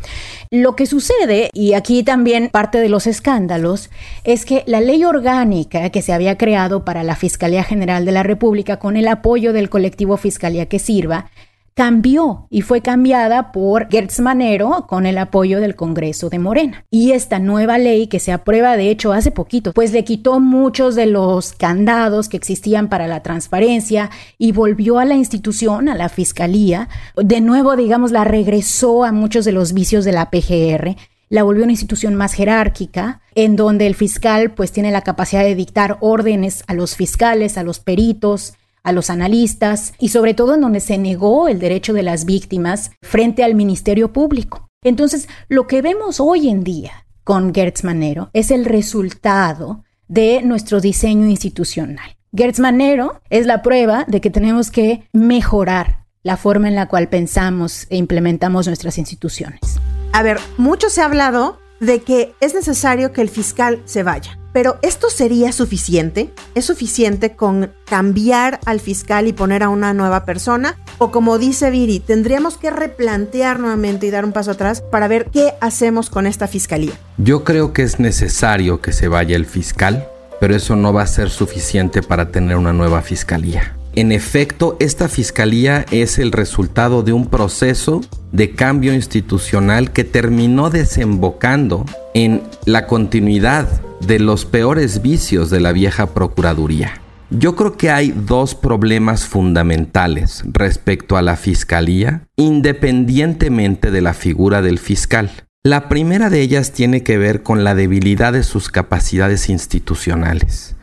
Lo 0.51 0.77
que 0.77 0.87
sucede, 0.87 1.51
y 1.53 1.73
aquí 1.73 2.03
también 2.03 2.51
parte 2.51 2.79
de 2.79 2.89
los 2.89 3.07
escándalos, 3.07 3.91
es 4.25 4.45
que 4.45 4.63
la 4.67 4.81
ley 4.81 5.05
orgánica 5.05 5.91
que 5.91 6.03
se 6.03 6.13
creado 6.35 6.85
para 6.85 7.05
la 7.05 7.15
Fiscalía 7.15 7.63
General 7.63 8.05
de 8.05 8.13
la 8.13 8.25
República 8.25 8.79
con 8.79 8.97
el 8.97 9.07
apoyo 9.07 9.53
del 9.53 9.71
colectivo 9.71 10.17
Fiscalía 10.17 10.67
que 10.67 10.81
Sirva, 10.81 11.31
cambió 11.77 12.47
y 12.49 12.63
fue 12.63 12.81
cambiada 12.81 13.53
por 13.53 13.91
Gertz 13.91 14.21
Manero 14.21 14.87
con 14.89 15.05
el 15.05 15.19
apoyo 15.19 15.61
del 15.61 15.77
Congreso 15.77 16.31
de 16.31 16.39
Morena. 16.39 16.87
Y 16.91 17.13
esta 17.13 17.39
nueva 17.39 17.77
ley 17.77 18.07
que 18.07 18.19
se 18.19 18.33
aprueba 18.33 18.79
de 18.79 18.89
hecho 18.89 19.13
hace 19.13 19.31
poquito, 19.31 19.75
pues 19.75 19.93
le 19.93 20.03
quitó 20.03 20.41
muchos 20.41 20.95
de 20.95 21.05
los 21.05 21.53
candados 21.53 22.31
que 22.31 22.39
existían 22.39 22.89
para 22.89 23.07
la 23.07 23.23
transparencia 23.23 24.11
y 24.39 24.53
volvió 24.53 24.99
a 24.99 25.05
la 25.05 25.17
institución, 25.17 25.91
a 25.91 25.95
la 25.95 26.09
Fiscalía, 26.09 26.89
de 27.15 27.43
nuevo 27.43 27.77
digamos 27.77 28.11
la 28.11 28.25
regresó 28.25 29.05
a 29.05 29.13
muchos 29.13 29.45
de 29.45 29.53
los 29.53 29.75
vicios 29.75 30.07
de 30.07 30.13
la 30.13 30.31
PGR 30.31 30.97
la 31.29 31.43
volvió 31.43 31.65
una 31.65 31.73
institución 31.73 32.15
más 32.15 32.35
jerárquica, 32.35 33.21
en 33.35 33.57
donde 33.57 33.87
el 33.87 33.95
fiscal 33.95 34.53
pues 34.53 34.73
tiene 34.73 34.91
la 34.91 35.03
capacidad 35.03 35.43
de 35.43 35.55
dictar 35.55 35.99
órdenes 36.01 36.65
a 36.67 36.75
los 36.75 36.97
fiscales, 36.97 37.59
a 37.59 37.63
los 37.63 37.81
peritos, 37.81 38.55
a 38.83 38.93
los 38.93 39.11
analistas 39.11 39.95
y 39.99 40.11
sobre 40.11 40.35
todo 40.35 40.55
en 40.55 40.61
donde 40.61 40.81
se 40.81 40.97
negó 40.97 41.49
el 41.49 41.59
derecho 41.59 41.93
de 41.93 42.05
las 42.05 42.25
víctimas 42.25 42.93
frente 43.03 43.43
al 43.43 43.57
Ministerio 43.57 44.13
Público. 44.13 44.69
Entonces, 44.85 45.29
lo 45.49 45.67
que 45.67 45.83
vemos 45.83 46.21
hoy 46.21 46.49
en 46.49 46.63
día 46.63 47.07
con 47.25 47.53
Gertz 47.53 47.83
Manero 47.83 48.31
es 48.33 48.53
el 48.53 48.65
resultado 48.65 49.83
de 50.07 50.43
nuestro 50.43 50.81
diseño 50.81 51.27
institucional. 51.27 52.17
Gertz 52.33 52.61
Manero 52.61 53.21
es 53.29 53.47
la 53.47 53.63
prueba 53.63 54.05
de 54.07 54.21
que 54.21 54.31
tenemos 54.31 54.71
que 54.71 55.09
mejorar 55.13 56.05
la 56.23 56.37
forma 56.37 56.69
en 56.69 56.77
la 56.77 56.87
cual 56.87 57.09
pensamos 57.09 57.89
e 57.91 57.97
implementamos 57.97 58.69
nuestras 58.69 58.99
instituciones. 58.99 59.81
A 60.13 60.23
ver, 60.23 60.39
mucho 60.57 60.89
se 60.91 61.03
ha 61.03 61.07
hablado 61.07 61.59
de 61.81 62.01
que 62.01 62.35
es 62.41 62.55
necesario 62.55 63.13
que 63.13 63.21
el 63.21 63.29
fiscal 63.29 63.83
se 63.85 64.03
vaya. 64.03 64.39
Pero 64.53 64.79
¿esto 64.81 65.11
sería 65.11 65.53
suficiente? 65.53 66.33
¿Es 66.55 66.65
suficiente 66.65 67.37
con 67.37 67.73
cambiar 67.85 68.59
al 68.65 68.81
fiscal 68.81 69.29
y 69.29 69.35
poner 69.35 69.63
a 69.63 69.69
una 69.69 69.93
nueva 69.93 70.25
persona? 70.25 70.79
O 70.97 71.11
como 71.11 71.37
dice 71.37 71.69
Viri, 71.71 72.01
tendríamos 72.01 72.57
que 72.57 72.71
replantear 72.71 73.61
nuevamente 73.61 74.07
y 74.07 74.11
dar 74.11 74.25
un 74.25 74.33
paso 74.33 74.53
atrás 74.53 74.81
para 74.81 75.09
ver 75.09 75.27
qué 75.27 75.53
hacemos 75.61 76.09
con 76.09 76.27
esta 76.27 76.49
fiscalía. 76.49 76.95
Yo 77.19 77.45
creo 77.45 77.75
que 77.75 77.83
es 77.83 78.01
necesario 78.01 78.81
que 78.81 78.95
se 78.95 79.09
vaya 79.09 79.37
el 79.37 79.45
fiscal, 79.45 80.09
pero 80.41 80.57
eso 80.57 80.75
no 80.75 80.95
va 80.95 81.03
a 81.03 81.07
ser 81.07 81.29
suficiente 81.29 82.03
para 82.03 82.31
tener 82.31 82.57
una 82.57 82.73
nueva 82.73 83.03
fiscalía. 83.03 83.77
En 83.97 84.13
efecto, 84.13 84.77
esta 84.79 85.09
fiscalía 85.09 85.87
es 85.91 86.19
el 86.19 86.31
resultado 86.31 87.03
de 87.03 87.15
un 87.15 87.29
proceso 87.29 88.03
de 88.31 88.51
cambio 88.51 88.93
institucional 88.93 89.91
que 89.91 90.05
terminó 90.05 90.69
desembocando 90.69 91.87
en 92.13 92.43
la 92.67 92.87
continuidad 92.87 93.81
de 94.03 94.19
los 94.19 94.45
peores 94.45 95.01
vicios 95.01 95.49
de 95.49 95.61
la 95.61 95.73
vieja 95.73 96.13
Procuraduría. 96.13 97.01
Yo 97.31 97.57
creo 97.57 97.79
que 97.79 97.89
hay 97.89 98.13
dos 98.15 98.55
problemas 98.55 99.25
fundamentales 99.25 100.45
respecto 100.53 101.17
a 101.17 101.23
la 101.23 101.37
Fiscalía, 101.37 102.29
independientemente 102.37 103.91
de 103.91 104.03
la 104.03 104.13
figura 104.13 104.61
del 104.61 104.79
fiscal. 104.79 105.31
La 105.65 105.89
primera 105.89 106.29
de 106.29 106.43
ellas 106.43 106.73
tiene 106.73 107.03
que 107.03 107.17
ver 107.17 107.43
con 107.43 107.65
la 107.65 107.75
debilidad 107.75 108.35
de 108.35 108.43
sus 108.43 108.69
capacidades 108.69 109.49
institucionales, 109.49 110.76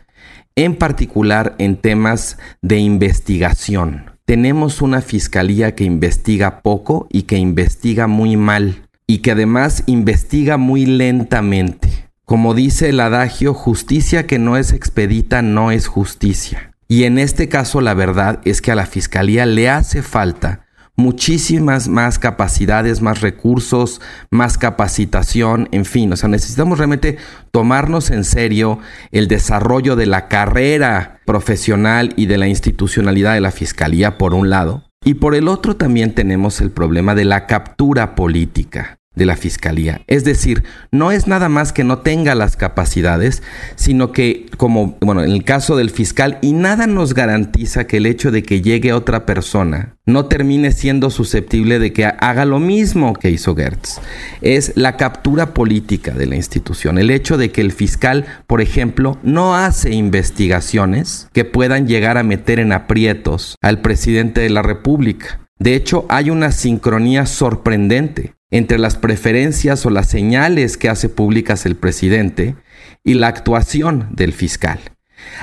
en 0.56 0.76
particular 0.76 1.54
en 1.58 1.76
temas 1.76 2.38
de 2.62 2.78
investigación. 2.78 4.12
Tenemos 4.24 4.80
una 4.80 5.02
fiscalía 5.02 5.74
que 5.74 5.84
investiga 5.84 6.60
poco 6.62 7.06
y 7.10 7.22
que 7.22 7.36
investiga 7.36 8.06
muy 8.06 8.36
mal 8.36 8.88
y 9.06 9.18
que 9.18 9.32
además 9.32 9.82
investiga 9.86 10.56
muy 10.56 10.86
lentamente. 10.86 12.08
Como 12.24 12.54
dice 12.54 12.88
el 12.88 13.00
adagio, 13.00 13.52
justicia 13.52 14.26
que 14.26 14.38
no 14.38 14.56
es 14.56 14.72
expedita 14.72 15.42
no 15.42 15.70
es 15.70 15.88
justicia. 15.88 16.72
Y 16.88 17.04
en 17.04 17.18
este 17.18 17.48
caso 17.48 17.80
la 17.80 17.92
verdad 17.92 18.40
es 18.44 18.62
que 18.62 18.72
a 18.72 18.74
la 18.74 18.86
Fiscalía 18.86 19.44
le 19.44 19.68
hace 19.68 20.02
falta 20.02 20.63
muchísimas 20.96 21.88
más 21.88 22.18
capacidades, 22.18 23.02
más 23.02 23.20
recursos, 23.20 24.00
más 24.30 24.58
capacitación, 24.58 25.68
en 25.72 25.84
fin, 25.84 26.12
o 26.12 26.16
sea, 26.16 26.28
necesitamos 26.28 26.78
realmente 26.78 27.18
tomarnos 27.50 28.10
en 28.10 28.24
serio 28.24 28.78
el 29.10 29.28
desarrollo 29.28 29.96
de 29.96 30.06
la 30.06 30.28
carrera 30.28 31.20
profesional 31.24 32.12
y 32.16 32.26
de 32.26 32.38
la 32.38 32.48
institucionalidad 32.48 33.34
de 33.34 33.40
la 33.40 33.50
Fiscalía 33.50 34.18
por 34.18 34.34
un 34.34 34.50
lado, 34.50 34.84
y 35.04 35.14
por 35.14 35.34
el 35.34 35.48
otro 35.48 35.76
también 35.76 36.14
tenemos 36.14 36.60
el 36.60 36.70
problema 36.70 37.14
de 37.14 37.24
la 37.24 37.46
captura 37.46 38.14
política 38.14 38.98
de 39.14 39.26
la 39.26 39.36
fiscalía. 39.36 40.02
Es 40.06 40.24
decir, 40.24 40.64
no 40.90 41.12
es 41.12 41.26
nada 41.26 41.48
más 41.48 41.72
que 41.72 41.84
no 41.84 41.98
tenga 41.98 42.34
las 42.34 42.56
capacidades, 42.56 43.42
sino 43.76 44.12
que, 44.12 44.46
como, 44.56 44.96
bueno, 45.00 45.22
en 45.22 45.30
el 45.30 45.44
caso 45.44 45.76
del 45.76 45.90
fiscal, 45.90 46.38
y 46.42 46.52
nada 46.52 46.86
nos 46.86 47.14
garantiza 47.14 47.86
que 47.86 47.98
el 47.98 48.06
hecho 48.06 48.30
de 48.30 48.42
que 48.42 48.62
llegue 48.62 48.92
otra 48.92 49.26
persona 49.26 49.96
no 50.06 50.26
termine 50.26 50.72
siendo 50.72 51.10
susceptible 51.10 51.78
de 51.78 51.92
que 51.92 52.04
haga 52.04 52.44
lo 52.44 52.58
mismo 52.58 53.14
que 53.14 53.30
hizo 53.30 53.54
Gertz. 53.54 54.00
Es 54.42 54.72
la 54.76 54.96
captura 54.96 55.54
política 55.54 56.12
de 56.12 56.26
la 56.26 56.36
institución. 56.36 56.98
El 56.98 57.10
hecho 57.10 57.38
de 57.38 57.50
que 57.50 57.62
el 57.62 57.72
fiscal, 57.72 58.26
por 58.46 58.60
ejemplo, 58.60 59.18
no 59.22 59.54
hace 59.56 59.94
investigaciones 59.94 61.28
que 61.32 61.44
puedan 61.44 61.86
llegar 61.86 62.18
a 62.18 62.22
meter 62.22 62.58
en 62.58 62.72
aprietos 62.72 63.56
al 63.62 63.80
presidente 63.80 64.42
de 64.42 64.50
la 64.50 64.62
República. 64.62 65.40
De 65.58 65.74
hecho, 65.74 66.04
hay 66.08 66.30
una 66.30 66.52
sincronía 66.52 67.26
sorprendente 67.26 68.33
entre 68.50 68.78
las 68.78 68.96
preferencias 68.96 69.84
o 69.86 69.90
las 69.90 70.08
señales 70.08 70.76
que 70.76 70.88
hace 70.88 71.08
públicas 71.08 71.66
el 71.66 71.76
presidente 71.76 72.56
y 73.02 73.14
la 73.14 73.28
actuación 73.28 74.08
del 74.12 74.32
fiscal. 74.32 74.80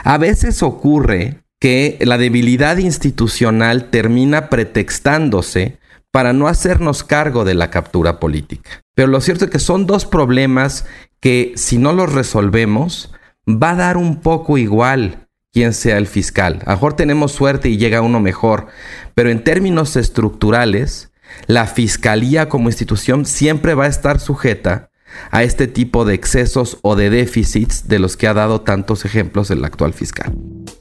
A 0.03 0.17
veces 0.17 0.63
ocurre 0.63 1.43
que 1.59 1.99
la 2.01 2.17
debilidad 2.17 2.77
institucional 2.77 3.89
termina 3.89 4.49
pretextándose 4.49 5.79
para 6.11 6.33
no 6.33 6.47
hacernos 6.47 7.03
cargo 7.03 7.45
de 7.45 7.53
la 7.53 7.69
captura 7.69 8.19
política. 8.19 8.81
Pero 8.95 9.07
lo 9.07 9.21
cierto 9.21 9.45
es 9.45 9.51
que 9.51 9.59
son 9.59 9.85
dos 9.85 10.05
problemas 10.05 10.85
que 11.19 11.53
si 11.55 11.77
no 11.77 11.93
los 11.93 12.11
resolvemos, 12.11 13.13
va 13.47 13.71
a 13.71 13.75
dar 13.75 13.97
un 13.97 14.21
poco 14.21 14.57
igual 14.57 15.27
quién 15.53 15.73
sea 15.73 15.97
el 15.97 16.07
fiscal. 16.07 16.61
A 16.65 16.71
lo 16.71 16.77
mejor 16.77 16.95
tenemos 16.95 17.31
suerte 17.31 17.69
y 17.69 17.77
llega 17.77 18.01
uno 18.01 18.19
mejor, 18.19 18.67
pero 19.13 19.29
en 19.29 19.43
términos 19.43 19.95
estructurales, 19.95 21.10
la 21.47 21.67
fiscalía 21.67 22.49
como 22.49 22.69
institución 22.69 23.25
siempre 23.25 23.73
va 23.73 23.85
a 23.85 23.89
estar 23.89 24.19
sujeta 24.19 24.91
a 25.29 25.43
este 25.43 25.67
tipo 25.67 26.05
de 26.05 26.13
excesos 26.13 26.77
o 26.81 26.95
de 26.95 27.09
déficits 27.09 27.87
de 27.87 27.99
los 27.99 28.17
que 28.17 28.27
ha 28.27 28.33
dado 28.33 28.61
tantos 28.61 29.05
ejemplos 29.05 29.51
el 29.51 29.63
actual 29.65 29.93
fiscal. 29.93 30.33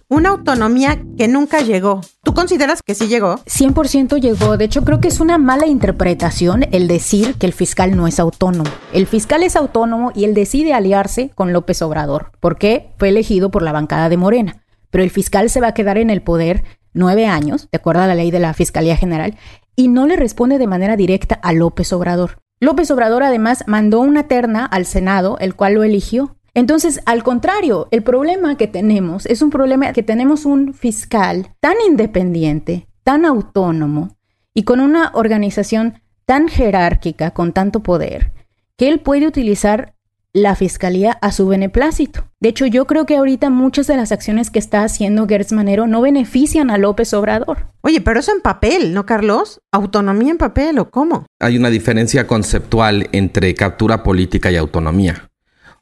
Una 0.08 0.30
autonomía 0.30 1.02
que 1.16 1.28
nunca 1.28 1.60
llegó. 1.60 2.00
¿Tú 2.24 2.34
consideras 2.34 2.82
que 2.82 2.96
sí 2.96 3.06
llegó? 3.06 3.36
100% 3.46 4.20
llegó. 4.20 4.56
De 4.56 4.64
hecho, 4.64 4.82
creo 4.82 5.00
que 5.00 5.08
es 5.08 5.20
una 5.20 5.38
mala 5.38 5.66
interpretación 5.66 6.66
el 6.72 6.88
decir 6.88 7.34
que 7.34 7.46
el 7.46 7.52
fiscal 7.52 7.96
no 7.96 8.08
es 8.08 8.18
autónomo. 8.18 8.70
El 8.92 9.06
fiscal 9.06 9.44
es 9.44 9.54
autónomo 9.54 10.10
y 10.14 10.24
él 10.24 10.34
decide 10.34 10.74
aliarse 10.74 11.30
con 11.34 11.52
López 11.52 11.80
Obrador, 11.82 12.32
porque 12.40 12.90
fue 12.98 13.10
elegido 13.10 13.52
por 13.52 13.62
la 13.62 13.72
bancada 13.72 14.08
de 14.08 14.16
Morena. 14.16 14.64
Pero 14.90 15.04
el 15.04 15.10
fiscal 15.10 15.48
se 15.48 15.60
va 15.60 15.68
a 15.68 15.74
quedar 15.74 15.96
en 15.96 16.10
el 16.10 16.22
poder 16.22 16.64
nueve 16.92 17.26
años, 17.26 17.68
de 17.70 17.76
acuerdo 17.76 18.02
a 18.02 18.06
la 18.06 18.14
ley 18.14 18.30
de 18.30 18.40
la 18.40 18.54
Fiscalía 18.54 18.96
General, 18.96 19.36
y 19.76 19.88
no 19.88 20.06
le 20.06 20.16
responde 20.16 20.58
de 20.58 20.66
manera 20.66 20.96
directa 20.96 21.34
a 21.42 21.52
López 21.52 21.92
Obrador. 21.92 22.38
López 22.60 22.90
Obrador 22.90 23.22
además 23.22 23.64
mandó 23.66 24.00
una 24.00 24.28
terna 24.28 24.66
al 24.66 24.84
Senado, 24.84 25.38
el 25.38 25.54
cual 25.54 25.74
lo 25.74 25.84
eligió. 25.84 26.36
Entonces, 26.52 27.00
al 27.06 27.22
contrario, 27.22 27.88
el 27.90 28.02
problema 28.02 28.56
que 28.56 28.66
tenemos 28.66 29.24
es 29.26 29.40
un 29.40 29.50
problema 29.50 29.92
que 29.92 30.02
tenemos 30.02 30.44
un 30.44 30.74
fiscal 30.74 31.54
tan 31.60 31.74
independiente, 31.88 32.88
tan 33.04 33.24
autónomo 33.24 34.16
y 34.52 34.64
con 34.64 34.80
una 34.80 35.12
organización 35.14 36.00
tan 36.26 36.48
jerárquica, 36.48 37.30
con 37.30 37.52
tanto 37.52 37.82
poder, 37.82 38.32
que 38.76 38.88
él 38.88 39.00
puede 39.00 39.26
utilizar 39.26 39.94
la 40.32 40.54
fiscalía 40.54 41.18
a 41.20 41.32
su 41.32 41.46
beneplácito. 41.48 42.24
De 42.40 42.50
hecho, 42.50 42.66
yo 42.66 42.86
creo 42.86 43.04
que 43.04 43.16
ahorita 43.16 43.50
muchas 43.50 43.86
de 43.86 43.96
las 43.96 44.12
acciones 44.12 44.50
que 44.50 44.58
está 44.58 44.84
haciendo 44.84 45.26
Gertz 45.26 45.52
Manero 45.52 45.86
no 45.86 46.00
benefician 46.00 46.70
a 46.70 46.78
López 46.78 47.12
Obrador. 47.14 47.66
Oye, 47.82 48.00
pero 48.00 48.20
eso 48.20 48.32
en 48.32 48.40
papel, 48.40 48.94
¿no, 48.94 49.06
Carlos? 49.06 49.60
¿Autonomía 49.72 50.30
en 50.30 50.38
papel 50.38 50.78
o 50.78 50.90
cómo? 50.90 51.26
Hay 51.40 51.56
una 51.56 51.70
diferencia 51.70 52.26
conceptual 52.26 53.08
entre 53.12 53.54
captura 53.54 54.02
política 54.02 54.50
y 54.50 54.56
autonomía. 54.56 55.30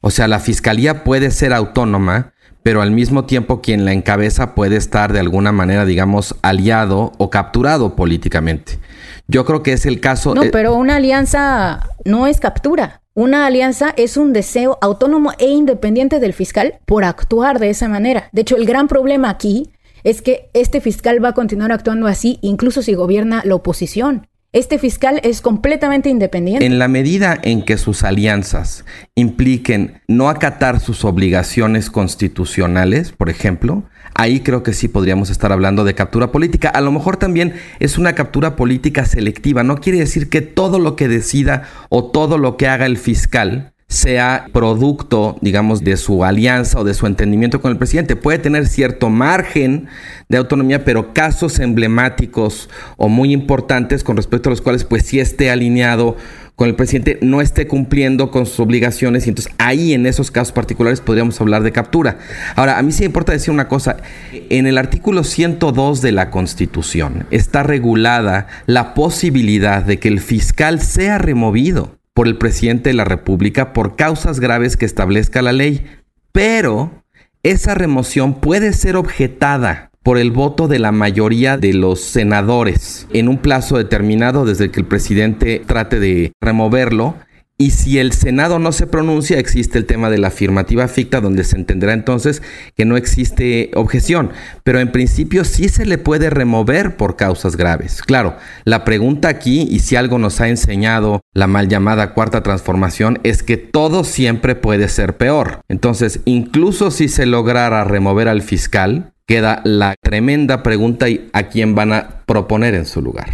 O 0.01 0.11
sea, 0.11 0.27
la 0.27 0.39
fiscalía 0.39 1.03
puede 1.03 1.29
ser 1.29 1.53
autónoma, 1.53 2.33
pero 2.63 2.81
al 2.81 2.91
mismo 2.91 3.25
tiempo 3.25 3.61
quien 3.61 3.85
la 3.85 3.93
encabeza 3.93 4.55
puede 4.55 4.77
estar 4.77 5.13
de 5.13 5.19
alguna 5.19 5.51
manera, 5.51 5.85
digamos, 5.85 6.35
aliado 6.41 7.11
o 7.17 7.29
capturado 7.29 7.95
políticamente. 7.95 8.79
Yo 9.27 9.45
creo 9.45 9.61
que 9.61 9.73
es 9.73 9.85
el 9.85 9.99
caso. 9.99 10.33
No, 10.33 10.43
pero 10.51 10.73
una 10.73 10.95
alianza 10.95 11.87
no 12.05 12.27
es 12.27 12.39
captura. 12.39 13.01
Una 13.19 13.45
alianza 13.45 13.93
es 13.97 14.15
un 14.15 14.31
deseo 14.31 14.77
autónomo 14.79 15.33
e 15.39 15.49
independiente 15.49 16.21
del 16.21 16.31
fiscal 16.31 16.79
por 16.85 17.03
actuar 17.03 17.59
de 17.59 17.69
esa 17.69 17.89
manera. 17.89 18.29
De 18.31 18.43
hecho, 18.43 18.55
el 18.55 18.65
gran 18.65 18.87
problema 18.87 19.29
aquí 19.29 19.73
es 20.05 20.21
que 20.21 20.49
este 20.53 20.79
fiscal 20.79 21.21
va 21.21 21.27
a 21.27 21.33
continuar 21.33 21.73
actuando 21.73 22.07
así 22.07 22.39
incluso 22.41 22.81
si 22.81 22.93
gobierna 22.93 23.41
la 23.43 23.55
oposición. 23.55 24.29
Este 24.51 24.79
fiscal 24.79 25.21
es 25.23 25.41
completamente 25.41 26.09
independiente. 26.09 26.65
En 26.65 26.79
la 26.79 26.87
medida 26.87 27.37
en 27.43 27.61
que 27.61 27.77
sus 27.77 28.01
alianzas 28.01 28.83
impliquen 29.13 30.01
no 30.07 30.27
acatar 30.27 30.79
sus 30.79 31.05
obligaciones 31.05 31.91
constitucionales, 31.91 33.11
por 33.11 33.29
ejemplo, 33.29 33.83
ahí 34.15 34.39
creo 34.39 34.63
que 34.63 34.73
sí 34.73 34.87
podríamos 34.87 35.29
estar 35.29 35.51
hablando 35.51 35.83
de 35.83 35.93
captura 35.93 36.31
política. 36.31 36.69
A 36.69 36.81
lo 36.81 36.91
mejor 36.91 37.17
también 37.17 37.53
es 37.79 37.99
una 37.99 38.13
captura 38.13 38.55
política 38.55 39.05
selectiva. 39.05 39.61
No 39.61 39.77
quiere 39.77 39.99
decir 39.99 40.31
que 40.31 40.41
todo 40.41 40.79
lo 40.79 40.95
que 40.95 41.07
decida 41.07 41.69
o 41.89 42.05
todo 42.05 42.39
lo 42.39 42.57
que 42.57 42.67
haga 42.67 42.87
el 42.87 42.97
fiscal 42.97 43.75
sea 43.89 44.45
producto, 44.53 45.37
digamos, 45.41 45.83
de 45.83 45.97
su 45.97 46.23
alianza 46.23 46.79
o 46.79 46.83
de 46.83 46.93
su 46.93 47.07
entendimiento 47.07 47.59
con 47.59 47.71
el 47.71 47.77
presidente. 47.77 48.15
Puede 48.15 48.37
tener 48.37 48.67
cierto 48.67 49.09
margen 49.09 49.87
de 50.29 50.37
autonomía, 50.37 50.85
pero 50.85 51.11
casos 51.11 51.59
emblemáticos 51.59 52.69
o 52.97 53.09
muy 53.09 53.33
importantes 53.33 54.03
con 54.03 54.15
respecto 54.15 54.49
a 54.49 54.51
los 54.51 54.61
cuales 54.61 54.83
pues 54.83 55.07
sí 55.07 55.19
esté 55.19 55.49
alineado 55.49 56.15
con 56.55 56.67
el 56.67 56.75
presidente, 56.75 57.17
no 57.21 57.41
esté 57.41 57.67
cumpliendo 57.67 58.31
con 58.31 58.45
sus 58.45 58.59
obligaciones 58.59 59.25
y 59.25 59.29
entonces 59.29 59.53
ahí 59.57 59.93
en 59.93 60.05
esos 60.05 60.29
casos 60.29 60.51
particulares 60.51 61.01
podríamos 61.01 61.39
hablar 61.41 61.63
de 61.63 61.71
captura. 61.71 62.19
Ahora, 62.55 62.77
a 62.77 62.83
mí 62.83 62.91
sí 62.91 63.03
me 63.03 63.05
importa 63.07 63.31
decir 63.31 63.51
una 63.51 63.69
cosa, 63.69 63.97
en 64.31 64.67
el 64.67 64.77
artículo 64.77 65.23
102 65.23 66.01
de 66.01 66.11
la 66.11 66.29
Constitución 66.29 67.25
está 67.31 67.63
regulada 67.63 68.47
la 68.65 68.93
posibilidad 68.93 69.83
de 69.83 69.99
que 69.99 70.09
el 70.09 70.19
fiscal 70.19 70.81
sea 70.81 71.17
removido 71.17 71.98
por 72.19 72.27
el 72.27 72.35
presidente 72.35 72.89
de 72.89 72.95
la 72.95 73.05
República 73.05 73.71
por 73.71 73.95
causas 73.95 74.41
graves 74.41 74.75
que 74.75 74.83
establezca 74.83 75.41
la 75.41 75.53
ley, 75.53 75.85
pero 76.33 77.05
esa 77.43 77.75
remoción 77.75 78.41
puede 78.41 78.73
ser 78.73 78.97
objetada 78.97 79.89
por 80.03 80.17
el 80.17 80.31
voto 80.31 80.67
de 80.67 80.79
la 80.79 80.91
mayoría 80.91 81.57
de 81.57 81.73
los 81.73 82.01
senadores 82.01 83.07
en 83.13 83.29
un 83.29 83.37
plazo 83.37 83.77
determinado 83.77 84.43
desde 84.43 84.69
que 84.69 84.81
el 84.81 84.85
presidente 84.85 85.63
trate 85.65 86.01
de 86.01 86.33
removerlo 86.41 87.15
y 87.61 87.71
si 87.71 87.99
el 87.99 88.13
Senado 88.13 88.57
no 88.57 88.71
se 88.71 88.87
pronuncia, 88.87 89.37
existe 89.37 89.77
el 89.77 89.85
tema 89.85 90.09
de 90.09 90.17
la 90.17 90.29
afirmativa 90.29 90.87
ficta, 90.87 91.19
donde 91.19 91.43
se 91.43 91.57
entenderá 91.57 91.91
entonces 91.91 92.41
que 92.77 92.85
no 92.85 92.95
existe 92.95 93.71
objeción. 93.75 94.31
Pero 94.63 94.79
en 94.79 94.93
principio 94.93 95.43
sí 95.43 95.67
se 95.67 95.85
le 95.85 95.97
puede 95.97 96.29
remover 96.29 96.95
por 96.95 97.17
causas 97.17 97.57
graves. 97.57 98.01
Claro, 98.01 98.37
la 98.63 98.85
pregunta 98.85 99.27
aquí, 99.27 99.67
y 99.69 99.79
si 99.79 99.97
algo 99.97 100.19
nos 100.19 100.39
ha 100.39 100.47
enseñado 100.47 101.19
la 101.33 101.47
mal 101.47 101.67
llamada 101.67 102.13
cuarta 102.13 102.43
transformación, 102.43 103.19
es 103.23 103.43
que 103.43 103.57
todo 103.57 104.05
siempre 104.05 104.55
puede 104.55 104.87
ser 104.87 105.17
peor. 105.17 105.59
Entonces, 105.67 106.21
incluso 106.23 106.91
si 106.91 107.09
se 107.09 107.25
lograra 107.25 107.83
remover 107.83 108.29
al 108.29 108.41
fiscal, 108.41 109.11
queda 109.25 109.59
la 109.65 109.95
tremenda 110.01 110.63
pregunta 110.63 111.07
a 111.33 111.43
quién 111.49 111.75
van 111.75 111.91
a 111.91 112.23
proponer 112.25 112.73
en 112.73 112.85
su 112.85 113.01
lugar. 113.01 113.29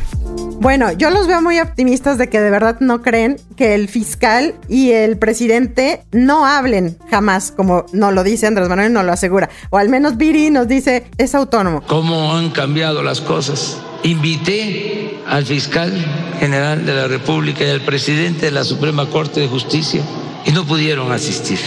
Bueno, 0.59 0.91
yo 0.93 1.09
los 1.09 1.27
veo 1.27 1.41
muy 1.41 1.59
optimistas 1.59 2.17
de 2.17 2.29
que 2.29 2.39
de 2.39 2.49
verdad 2.49 2.77
no 2.79 3.01
creen 3.01 3.37
que 3.55 3.75
el 3.75 3.87
fiscal 3.87 4.55
y 4.69 4.91
el 4.91 5.17
presidente 5.17 6.03
no 6.11 6.45
hablen 6.45 6.97
jamás, 7.09 7.51
como 7.51 7.85
no 7.91 8.11
lo 8.11 8.23
dice 8.23 8.47
Andrés 8.47 8.69
Manuel, 8.69 8.93
no 8.93 9.03
lo 9.03 9.11
asegura. 9.11 9.49
O 9.69 9.77
al 9.77 9.89
menos 9.89 10.17
Viri 10.17 10.49
nos 10.49 10.67
dice, 10.67 11.05
es 11.17 11.35
autónomo. 11.35 11.81
¿Cómo 11.87 12.35
han 12.35 12.51
cambiado 12.51 13.03
las 13.03 13.21
cosas? 13.21 13.77
Invité 14.03 15.19
al 15.27 15.45
fiscal 15.45 15.93
general 16.39 16.85
de 16.85 16.93
la 16.93 17.07
República 17.07 17.63
y 17.63 17.69
al 17.69 17.81
presidente 17.81 18.47
de 18.47 18.51
la 18.51 18.63
Suprema 18.63 19.07
Corte 19.09 19.41
de 19.41 19.47
Justicia 19.47 20.01
y 20.45 20.51
no 20.51 20.65
pudieron 20.65 21.11
asistir. 21.11 21.59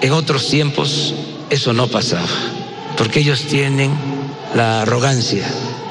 En 0.00 0.12
otros 0.12 0.48
tiempos 0.48 1.14
eso 1.50 1.72
no 1.72 1.86
pasaba, 1.86 2.28
porque 2.98 3.20
ellos 3.20 3.44
tienen 3.44 3.92
la 4.54 4.82
arrogancia 4.82 5.46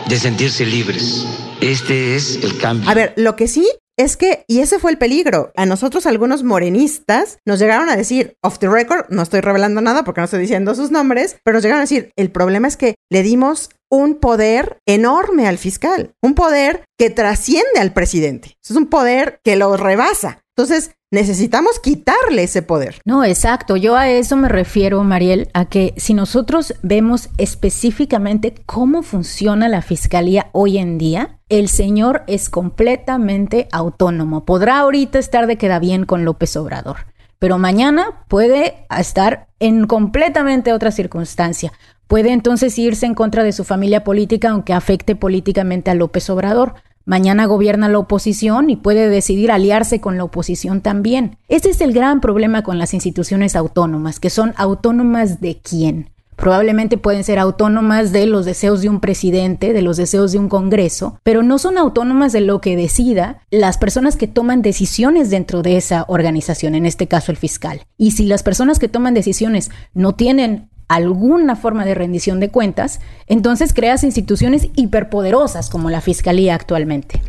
de 0.08 0.20
sentirse 0.20 0.66
libres 0.66 1.26
este 1.72 2.16
es 2.16 2.44
el 2.44 2.58
cambio. 2.58 2.90
A 2.90 2.94
ver, 2.94 3.14
lo 3.16 3.36
que 3.36 3.48
sí 3.48 3.68
es 3.98 4.18
que, 4.18 4.44
y 4.48 4.60
ese 4.60 4.80
fue 4.80 4.92
el 4.92 4.98
peligro, 4.98 5.52
a 5.56 5.66
nosotros 5.66 6.06
algunos 6.06 6.44
morenistas 6.44 7.38
nos 7.46 7.60
llegaron 7.60 7.90
a 7.90 7.96
decir, 7.96 8.38
off 8.42 8.58
the 8.60 8.68
record, 8.68 9.06
no 9.10 9.22
estoy 9.22 9.42
revelando 9.42 9.82
nada 9.82 10.04
porque 10.04 10.22
no 10.22 10.26
estoy 10.26 10.40
diciendo 10.40 10.74
sus 10.74 10.92
nombres, 10.92 11.38
pero 11.44 11.56
nos 11.56 11.64
llegaron 11.64 11.82
a 11.82 11.84
decir, 11.84 12.12
el 12.16 12.32
problema 12.32 12.68
es 12.68 12.78
que 12.78 12.96
le 13.12 13.22
dimos 13.22 13.70
un 13.92 14.16
poder 14.16 14.80
enorme 14.88 15.48
al 15.48 15.60
fiscal, 15.60 16.16
un 16.22 16.34
poder 16.34 16.86
que 16.98 17.12
trasciende 17.12 17.80
al 17.80 17.94
presidente, 17.94 18.58
es 18.64 18.72
un 18.72 18.88
poder 18.88 19.40
que 19.44 19.56
lo 19.56 19.78
rebasa. 19.78 20.44
Entonces, 20.56 20.92
necesitamos 21.14 21.80
quitarle 21.80 22.44
ese 22.44 22.64
poder. 22.64 23.00
No, 23.06 23.24
exacto. 23.24 23.78
Yo 23.78 23.96
a 23.96 24.10
eso 24.10 24.36
me 24.36 24.50
refiero, 24.50 25.04
Mariel, 25.04 25.48
a 25.54 25.66
que 25.66 25.94
si 25.96 26.16
nosotros 26.16 26.74
vemos 26.82 27.30
específicamente 27.38 28.56
cómo 28.66 29.04
funciona 29.04 29.70
la 29.70 29.84
fiscalía 29.84 30.50
hoy 30.54 30.80
en 30.80 30.98
día, 30.98 31.40
el 31.50 31.70
señor 31.70 32.24
es 32.26 32.50
completamente 32.50 33.68
autónomo. 33.72 34.44
Podrá 34.44 34.80
ahorita 34.80 35.20
estar 35.20 35.46
de 35.46 35.58
queda 35.58 35.78
bien 35.78 36.06
con 36.06 36.26
López 36.26 36.58
Obrador, 36.58 37.06
pero 37.38 37.60
mañana 37.60 38.26
puede 38.28 38.88
estar 38.90 39.50
en 39.60 39.86
completamente 39.86 40.74
otra 40.74 40.90
circunstancia. 40.90 41.74
Puede 42.08 42.32
entonces 42.32 42.78
irse 42.80 43.06
en 43.06 43.14
contra 43.14 43.44
de 43.44 43.52
su 43.52 43.64
familia 43.64 44.04
política 44.04 44.50
aunque 44.50 44.74
afecte 44.74 45.16
políticamente 45.16 45.92
a 45.92 45.94
López 45.94 46.28
Obrador. 46.32 46.74
Mañana 47.06 47.46
gobierna 47.46 47.90
la 47.90 48.00
oposición 48.00 48.70
y 48.70 48.78
puede 48.78 49.10
decidir 49.10 49.52
aliarse 49.52 50.00
con 50.00 50.18
la 50.18 50.24
oposición 50.24 50.82
también. 50.82 51.38
Ese 51.50 51.70
es 51.70 51.82
el 51.82 51.92
gran 51.92 52.22
problema 52.22 52.64
con 52.64 52.80
las 52.80 52.94
instituciones 52.94 53.56
autónomas, 53.56 54.20
que 54.20 54.30
son 54.30 54.54
autónomas 54.56 55.42
de 55.42 55.60
quién. 55.62 56.10
Probablemente 56.36 56.98
pueden 56.98 57.24
ser 57.24 57.40
autónomas 57.40 58.12
de 58.12 58.26
los 58.26 58.46
deseos 58.46 58.82
de 58.82 58.90
un 58.90 59.00
presidente, 59.00 59.74
de 59.74 59.82
los 59.82 59.98
deseos 59.98 60.32
de 60.32 60.40
un 60.40 60.50
Congreso, 60.50 61.20
pero 61.24 61.44
no 61.44 61.60
son 61.60 61.78
autónomas 61.78 62.32
de 62.32 62.42
lo 62.42 62.60
que 62.60 62.76
decida 62.76 63.42
las 63.52 63.78
personas 63.78 64.16
que 64.16 64.28
toman 64.28 64.62
decisiones 64.62 65.30
dentro 65.30 65.62
de 65.62 65.78
esa 65.78 66.06
organización, 66.08 66.76
en 66.76 66.86
este 66.86 67.08
caso 67.08 67.32
el 67.32 67.38
fiscal. 67.38 67.82
Y 67.98 68.12
si 68.12 68.26
las 68.26 68.44
personas 68.44 68.80
que 68.80 68.88
toman 68.88 69.14
decisiones 69.14 69.72
no 69.94 70.16
tienen 70.16 70.70
alguna 70.96 71.56
forma 71.56 71.86
de 71.86 71.96
rendición 71.96 72.40
de 72.40 72.50
cuentas, 72.50 73.00
entonces 73.28 73.74
creas 73.74 74.04
instituciones 74.04 74.68
hiperpoderosas 74.76 75.70
como 75.70 75.90
la 75.90 76.02
Fiscalía 76.02 76.56
actualmente 76.56 77.22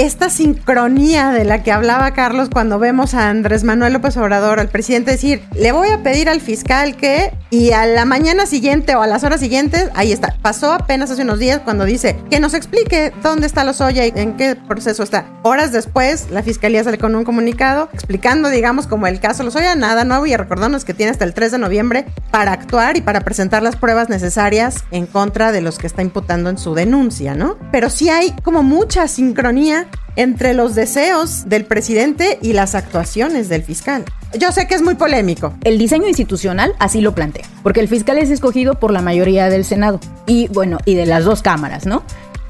esta 0.00 0.30
sincronía 0.30 1.30
de 1.30 1.44
la 1.44 1.62
que 1.62 1.72
hablaba 1.72 2.12
Carlos 2.12 2.48
cuando 2.50 2.78
vemos 2.78 3.12
a 3.12 3.28
Andrés 3.28 3.64
Manuel 3.64 3.92
López 3.92 4.16
Obrador, 4.16 4.58
al 4.58 4.68
presidente, 4.68 5.10
decir, 5.10 5.42
le 5.54 5.72
voy 5.72 5.88
a 5.88 6.02
pedir 6.02 6.28
al 6.28 6.40
fiscal 6.40 6.96
que, 6.96 7.32
y 7.50 7.72
a 7.72 7.84
la 7.84 8.06
mañana 8.06 8.46
siguiente 8.46 8.94
o 8.94 9.02
a 9.02 9.06
las 9.06 9.24
horas 9.24 9.40
siguientes, 9.40 9.90
ahí 9.94 10.12
está. 10.12 10.36
Pasó 10.40 10.72
apenas 10.72 11.10
hace 11.10 11.22
unos 11.22 11.38
días 11.38 11.60
cuando 11.64 11.84
dice 11.84 12.16
que 12.30 12.40
nos 12.40 12.54
explique 12.54 13.12
dónde 13.22 13.46
está 13.46 13.62
Lozoya 13.64 14.06
y 14.06 14.12
en 14.14 14.38
qué 14.38 14.56
proceso 14.56 15.02
está. 15.02 15.26
Horas 15.42 15.72
después, 15.72 16.28
la 16.30 16.42
fiscalía 16.42 16.82
sale 16.82 16.96
con 16.96 17.14
un 17.14 17.24
comunicado 17.24 17.90
explicando, 17.92 18.48
digamos, 18.48 18.86
como 18.86 19.06
el 19.06 19.20
caso 19.20 19.42
Lozoya, 19.42 19.74
nada 19.74 20.04
nuevo 20.04 20.24
y 20.24 20.34
recordándonos 20.34 20.86
que 20.86 20.94
tiene 20.94 21.12
hasta 21.12 21.24
el 21.24 21.34
3 21.34 21.52
de 21.52 21.58
noviembre 21.58 22.06
para 22.30 22.52
actuar 22.52 22.96
y 22.96 23.02
para 23.02 23.09
presentar 23.18 23.64
las 23.64 23.74
pruebas 23.74 24.08
necesarias 24.08 24.84
en 24.92 25.06
contra 25.06 25.50
de 25.50 25.60
los 25.60 25.78
que 25.78 25.88
está 25.88 26.02
imputando 26.02 26.48
en 26.48 26.58
su 26.58 26.74
denuncia, 26.74 27.34
¿no? 27.34 27.56
Pero 27.72 27.90
sí 27.90 28.08
hay 28.08 28.32
como 28.44 28.62
mucha 28.62 29.08
sincronía 29.08 29.88
entre 30.14 30.54
los 30.54 30.76
deseos 30.76 31.48
del 31.48 31.64
presidente 31.64 32.38
y 32.40 32.52
las 32.52 32.76
actuaciones 32.76 33.48
del 33.48 33.64
fiscal. 33.64 34.04
Yo 34.38 34.52
sé 34.52 34.68
que 34.68 34.76
es 34.76 34.82
muy 34.82 34.94
polémico. 34.94 35.54
El 35.64 35.78
diseño 35.78 36.06
institucional 36.06 36.74
así 36.78 37.00
lo 37.00 37.16
plantea, 37.16 37.46
porque 37.64 37.80
el 37.80 37.88
fiscal 37.88 38.18
es 38.18 38.30
escogido 38.30 38.78
por 38.78 38.92
la 38.92 39.02
mayoría 39.02 39.48
del 39.48 39.64
Senado 39.64 39.98
y 40.26 40.46
bueno, 40.48 40.78
y 40.84 40.94
de 40.94 41.06
las 41.06 41.24
dos 41.24 41.42
cámaras, 41.42 41.86
¿no? 41.86 42.04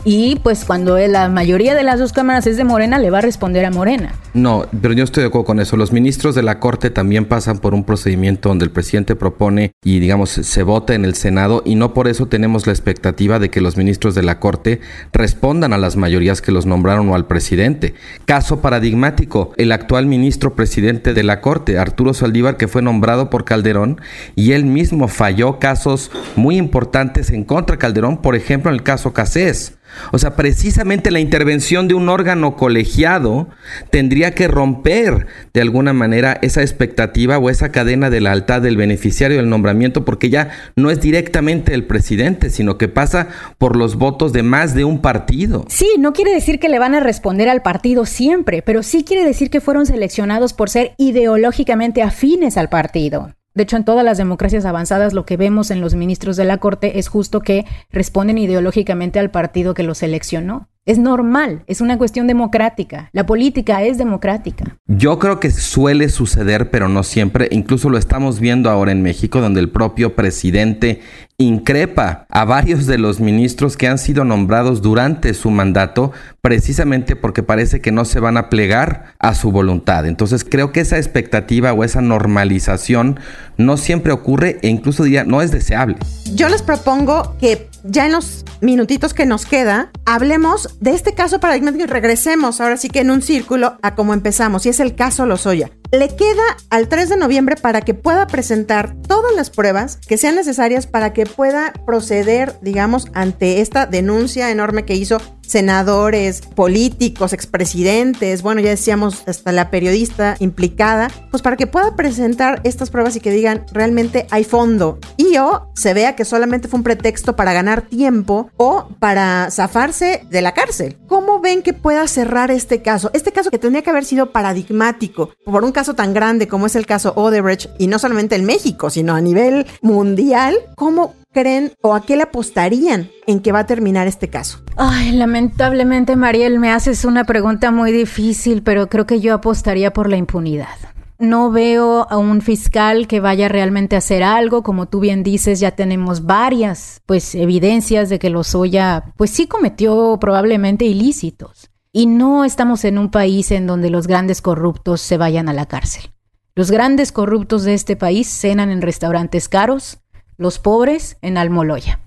Y 0.04 0.36
pues 0.36 0.64
cuando 0.64 0.96
la 0.98 1.28
mayoría 1.28 1.74
de 1.74 1.82
las 1.82 1.98
dos 1.98 2.12
cámaras 2.12 2.46
es 2.46 2.56
de 2.56 2.64
Morena, 2.64 2.98
le 2.98 3.10
va 3.10 3.18
a 3.18 3.22
responder 3.22 3.66
a 3.66 3.70
Morena. 3.70 4.14
No, 4.32 4.66
pero 4.80 4.94
yo 4.94 5.04
estoy 5.04 5.22
de 5.22 5.28
acuerdo 5.28 5.44
con 5.44 5.60
eso. 5.60 5.76
Los 5.76 5.92
ministros 5.92 6.34
de 6.34 6.42
la 6.42 6.58
Corte 6.58 6.88
también 6.88 7.26
pasan 7.26 7.58
por 7.58 7.74
un 7.74 7.84
procedimiento 7.84 8.48
donde 8.48 8.64
el 8.64 8.70
presidente 8.70 9.14
propone 9.14 9.72
y 9.84 9.98
digamos 9.98 10.30
se 10.30 10.62
vota 10.62 10.94
en 10.94 11.04
el 11.04 11.14
Senado 11.14 11.62
y 11.66 11.74
no 11.74 11.92
por 11.92 12.08
eso 12.08 12.26
tenemos 12.26 12.66
la 12.66 12.72
expectativa 12.72 13.38
de 13.38 13.50
que 13.50 13.60
los 13.60 13.76
ministros 13.76 14.14
de 14.14 14.22
la 14.22 14.40
Corte 14.40 14.80
respondan 15.12 15.72
a 15.72 15.78
las 15.78 15.96
mayorías 15.96 16.40
que 16.40 16.52
los 16.52 16.64
nombraron 16.64 17.08
o 17.10 17.14
al 17.14 17.26
presidente. 17.26 17.94
Caso 18.24 18.60
paradigmático, 18.60 19.52
el 19.58 19.72
actual 19.72 20.06
ministro 20.06 20.54
presidente 20.54 21.12
de 21.12 21.22
la 21.24 21.40
Corte, 21.40 21.78
Arturo 21.78 22.14
Saldívar, 22.14 22.56
que 22.56 22.68
fue 22.68 22.80
nombrado 22.80 23.28
por 23.28 23.44
Calderón 23.44 24.00
y 24.34 24.52
él 24.52 24.64
mismo 24.64 25.08
falló 25.08 25.58
casos 25.58 26.10
muy 26.36 26.56
importantes 26.56 27.30
en 27.30 27.44
contra 27.44 27.74
de 27.74 27.80
Calderón, 27.80 28.22
por 28.22 28.34
ejemplo 28.34 28.70
en 28.70 28.76
el 28.76 28.82
caso 28.82 29.12
Casés. 29.12 29.74
O 30.12 30.18
sea, 30.18 30.36
precisamente 30.36 31.10
la 31.10 31.20
intervención 31.20 31.88
de 31.88 31.94
un 31.94 32.08
órgano 32.08 32.56
colegiado 32.56 33.48
tendría 33.90 34.34
que 34.34 34.48
romper 34.48 35.26
de 35.52 35.60
alguna 35.60 35.92
manera 35.92 36.38
esa 36.42 36.62
expectativa 36.62 37.38
o 37.38 37.50
esa 37.50 37.70
cadena 37.72 38.10
de 38.10 38.20
lealtad 38.20 38.62
del 38.62 38.76
beneficiario 38.76 39.36
del 39.38 39.48
nombramiento 39.48 40.04
porque 40.04 40.30
ya 40.30 40.50
no 40.76 40.90
es 40.90 41.00
directamente 41.00 41.74
el 41.74 41.84
presidente, 41.84 42.50
sino 42.50 42.78
que 42.78 42.88
pasa 42.88 43.28
por 43.58 43.76
los 43.76 43.96
votos 43.96 44.32
de 44.32 44.42
más 44.42 44.74
de 44.74 44.84
un 44.84 45.00
partido. 45.00 45.64
Sí, 45.68 45.88
no 45.98 46.12
quiere 46.12 46.32
decir 46.32 46.58
que 46.58 46.68
le 46.68 46.78
van 46.78 46.94
a 46.94 47.00
responder 47.00 47.48
al 47.48 47.62
partido 47.62 48.06
siempre, 48.06 48.62
pero 48.62 48.82
sí 48.82 49.04
quiere 49.04 49.24
decir 49.24 49.50
que 49.50 49.60
fueron 49.60 49.86
seleccionados 49.86 50.52
por 50.52 50.70
ser 50.70 50.94
ideológicamente 50.98 52.02
afines 52.02 52.56
al 52.56 52.68
partido. 52.68 53.30
De 53.54 53.64
hecho, 53.64 53.76
en 53.76 53.84
todas 53.84 54.04
las 54.04 54.18
democracias 54.18 54.64
avanzadas 54.64 55.12
lo 55.12 55.24
que 55.24 55.36
vemos 55.36 55.70
en 55.70 55.80
los 55.80 55.94
ministros 55.94 56.36
de 56.36 56.44
la 56.44 56.58
Corte 56.58 56.98
es 56.98 57.08
justo 57.08 57.40
que 57.40 57.64
responden 57.90 58.38
ideológicamente 58.38 59.18
al 59.18 59.30
partido 59.30 59.74
que 59.74 59.82
los 59.82 59.98
seleccionó. 59.98 60.68
Es 60.86 60.98
normal, 60.98 61.62
es 61.66 61.82
una 61.82 61.98
cuestión 61.98 62.26
democrática. 62.26 63.10
La 63.12 63.26
política 63.26 63.82
es 63.82 63.98
democrática. 63.98 64.78
Yo 64.86 65.18
creo 65.18 65.38
que 65.38 65.50
suele 65.50 66.08
suceder, 66.08 66.70
pero 66.70 66.88
no 66.88 67.02
siempre. 67.02 67.48
Incluso 67.50 67.90
lo 67.90 67.98
estamos 67.98 68.40
viendo 68.40 68.70
ahora 68.70 68.90
en 68.90 69.02
México, 69.02 69.42
donde 69.42 69.60
el 69.60 69.68
propio 69.68 70.16
presidente 70.16 71.00
increpa 71.40 72.26
a 72.28 72.44
varios 72.44 72.86
de 72.86 72.98
los 72.98 73.18
ministros 73.18 73.76
que 73.76 73.88
han 73.88 73.98
sido 73.98 74.24
nombrados 74.24 74.82
durante 74.82 75.32
su 75.32 75.50
mandato 75.50 76.12
precisamente 76.42 77.16
porque 77.16 77.42
parece 77.42 77.80
que 77.80 77.92
no 77.92 78.04
se 78.04 78.20
van 78.20 78.36
a 78.36 78.50
plegar 78.50 79.14
a 79.18 79.34
su 79.34 79.50
voluntad. 79.50 80.06
Entonces 80.06 80.44
creo 80.44 80.70
que 80.72 80.80
esa 80.80 80.98
expectativa 80.98 81.72
o 81.72 81.82
esa 81.82 82.02
normalización 82.02 83.18
no 83.56 83.78
siempre 83.78 84.12
ocurre 84.12 84.58
e 84.62 84.68
incluso 84.68 85.02
diría 85.02 85.24
no 85.24 85.40
es 85.40 85.50
deseable. 85.50 85.96
Yo 86.34 86.48
les 86.48 86.62
propongo 86.62 87.36
que 87.40 87.68
ya 87.84 88.04
en 88.04 88.12
los 88.12 88.44
minutitos 88.60 89.14
que 89.14 89.24
nos 89.24 89.46
queda 89.46 89.90
hablemos 90.04 90.69
de 90.80 90.92
este 90.92 91.14
caso 91.14 91.40
paradigmático 91.40 91.86
regresemos 91.86 92.60
ahora 92.60 92.76
sí 92.76 92.88
que 92.88 93.00
en 93.00 93.10
un 93.10 93.22
círculo 93.22 93.78
a 93.82 93.94
cómo 93.94 94.14
empezamos 94.14 94.66
y 94.66 94.68
es 94.68 94.80
el 94.80 94.94
caso 94.94 95.26
Lozoya. 95.26 95.70
Le 95.92 96.08
queda 96.14 96.56
al 96.70 96.88
3 96.88 97.08
de 97.08 97.16
noviembre 97.16 97.56
para 97.56 97.80
que 97.80 97.94
pueda 97.94 98.28
presentar 98.28 98.94
todas 99.08 99.34
las 99.34 99.50
pruebas 99.50 99.96
que 99.96 100.18
sean 100.18 100.36
necesarias 100.36 100.86
para 100.86 101.12
que 101.12 101.26
pueda 101.26 101.72
proceder, 101.84 102.56
digamos, 102.62 103.08
ante 103.12 103.60
esta 103.60 103.86
denuncia 103.86 104.52
enorme 104.52 104.84
que 104.84 104.94
hizo 104.94 105.18
senadores, 105.50 106.42
políticos, 106.42 107.32
expresidentes, 107.32 108.42
bueno, 108.42 108.60
ya 108.60 108.70
decíamos 108.70 109.24
hasta 109.26 109.50
la 109.50 109.68
periodista 109.68 110.36
implicada, 110.38 111.10
pues 111.32 111.42
para 111.42 111.56
que 111.56 111.66
pueda 111.66 111.96
presentar 111.96 112.60
estas 112.62 112.90
pruebas 112.90 113.16
y 113.16 113.20
que 113.20 113.32
digan 113.32 113.66
realmente 113.72 114.28
hay 114.30 114.44
fondo 114.44 115.00
y 115.16 115.36
o 115.38 115.72
se 115.74 115.92
vea 115.92 116.14
que 116.14 116.24
solamente 116.24 116.68
fue 116.68 116.78
un 116.78 116.84
pretexto 116.84 117.34
para 117.34 117.52
ganar 117.52 117.82
tiempo 117.82 118.48
o 118.56 118.88
para 119.00 119.50
zafarse 119.50 120.24
de 120.30 120.40
la 120.40 120.54
cárcel. 120.54 120.98
¿Cómo 121.08 121.40
ven 121.40 121.62
que 121.62 121.72
pueda 121.72 122.06
cerrar 122.06 122.52
este 122.52 122.80
caso? 122.80 123.10
Este 123.12 123.32
caso 123.32 123.50
que 123.50 123.58
tendría 123.58 123.82
que 123.82 123.90
haber 123.90 124.04
sido 124.04 124.30
paradigmático 124.30 125.30
por 125.44 125.64
un 125.64 125.72
caso 125.80 125.94
tan 125.94 126.12
grande 126.12 126.46
como 126.46 126.66
es 126.66 126.76
el 126.76 126.84
caso 126.84 127.14
Odebrecht 127.16 127.70
y 127.78 127.86
no 127.86 127.98
solamente 127.98 128.36
en 128.36 128.44
México, 128.44 128.90
sino 128.90 129.14
a 129.14 129.20
nivel 129.22 129.66
mundial, 129.80 130.54
¿cómo 130.74 131.14
creen 131.32 131.72
o 131.80 131.94
a 131.94 132.02
qué 132.02 132.16
le 132.16 132.24
apostarían 132.24 133.08
en 133.26 133.40
que 133.40 133.50
va 133.50 133.60
a 133.60 133.66
terminar 133.66 134.06
este 134.06 134.28
caso? 134.28 134.58
Ay, 134.76 135.12
lamentablemente, 135.12 136.16
Mariel, 136.16 136.58
me 136.58 136.70
haces 136.70 137.06
una 137.06 137.24
pregunta 137.24 137.70
muy 137.70 137.92
difícil, 137.92 138.62
pero 138.62 138.90
creo 138.90 139.06
que 139.06 139.20
yo 139.20 139.32
apostaría 139.32 139.90
por 139.94 140.10
la 140.10 140.18
impunidad. 140.18 140.76
No 141.18 141.50
veo 141.50 142.06
a 142.10 142.18
un 142.18 142.42
fiscal 142.42 143.08
que 143.08 143.20
vaya 143.20 143.48
realmente 143.48 143.96
a 143.96 144.00
hacer 144.00 144.22
algo, 144.22 144.62
como 144.62 144.84
tú 144.84 145.00
bien 145.00 145.22
dices, 145.22 145.60
ya 145.60 145.70
tenemos 145.70 146.26
varias 146.26 147.00
pues 147.06 147.34
evidencias 147.34 148.10
de 148.10 148.18
que 148.18 148.28
Lozoya 148.28 149.14
pues 149.16 149.30
sí 149.30 149.46
cometió 149.46 150.18
probablemente 150.20 150.84
ilícitos. 150.84 151.70
Y 151.92 152.06
no 152.06 152.44
estamos 152.44 152.84
en 152.84 152.98
un 152.98 153.10
país 153.10 153.50
en 153.50 153.66
donde 153.66 153.90
los 153.90 154.06
grandes 154.06 154.42
corruptos 154.42 155.00
se 155.00 155.16
vayan 155.16 155.48
a 155.48 155.52
la 155.52 155.66
cárcel. 155.66 156.12
Los 156.54 156.70
grandes 156.70 157.10
corruptos 157.10 157.64
de 157.64 157.74
este 157.74 157.96
país 157.96 158.28
cenan 158.28 158.70
en 158.70 158.80
restaurantes 158.80 159.48
caros, 159.48 159.98
los 160.36 160.60
pobres 160.60 161.16
en 161.20 161.36
Almoloya. 161.36 161.98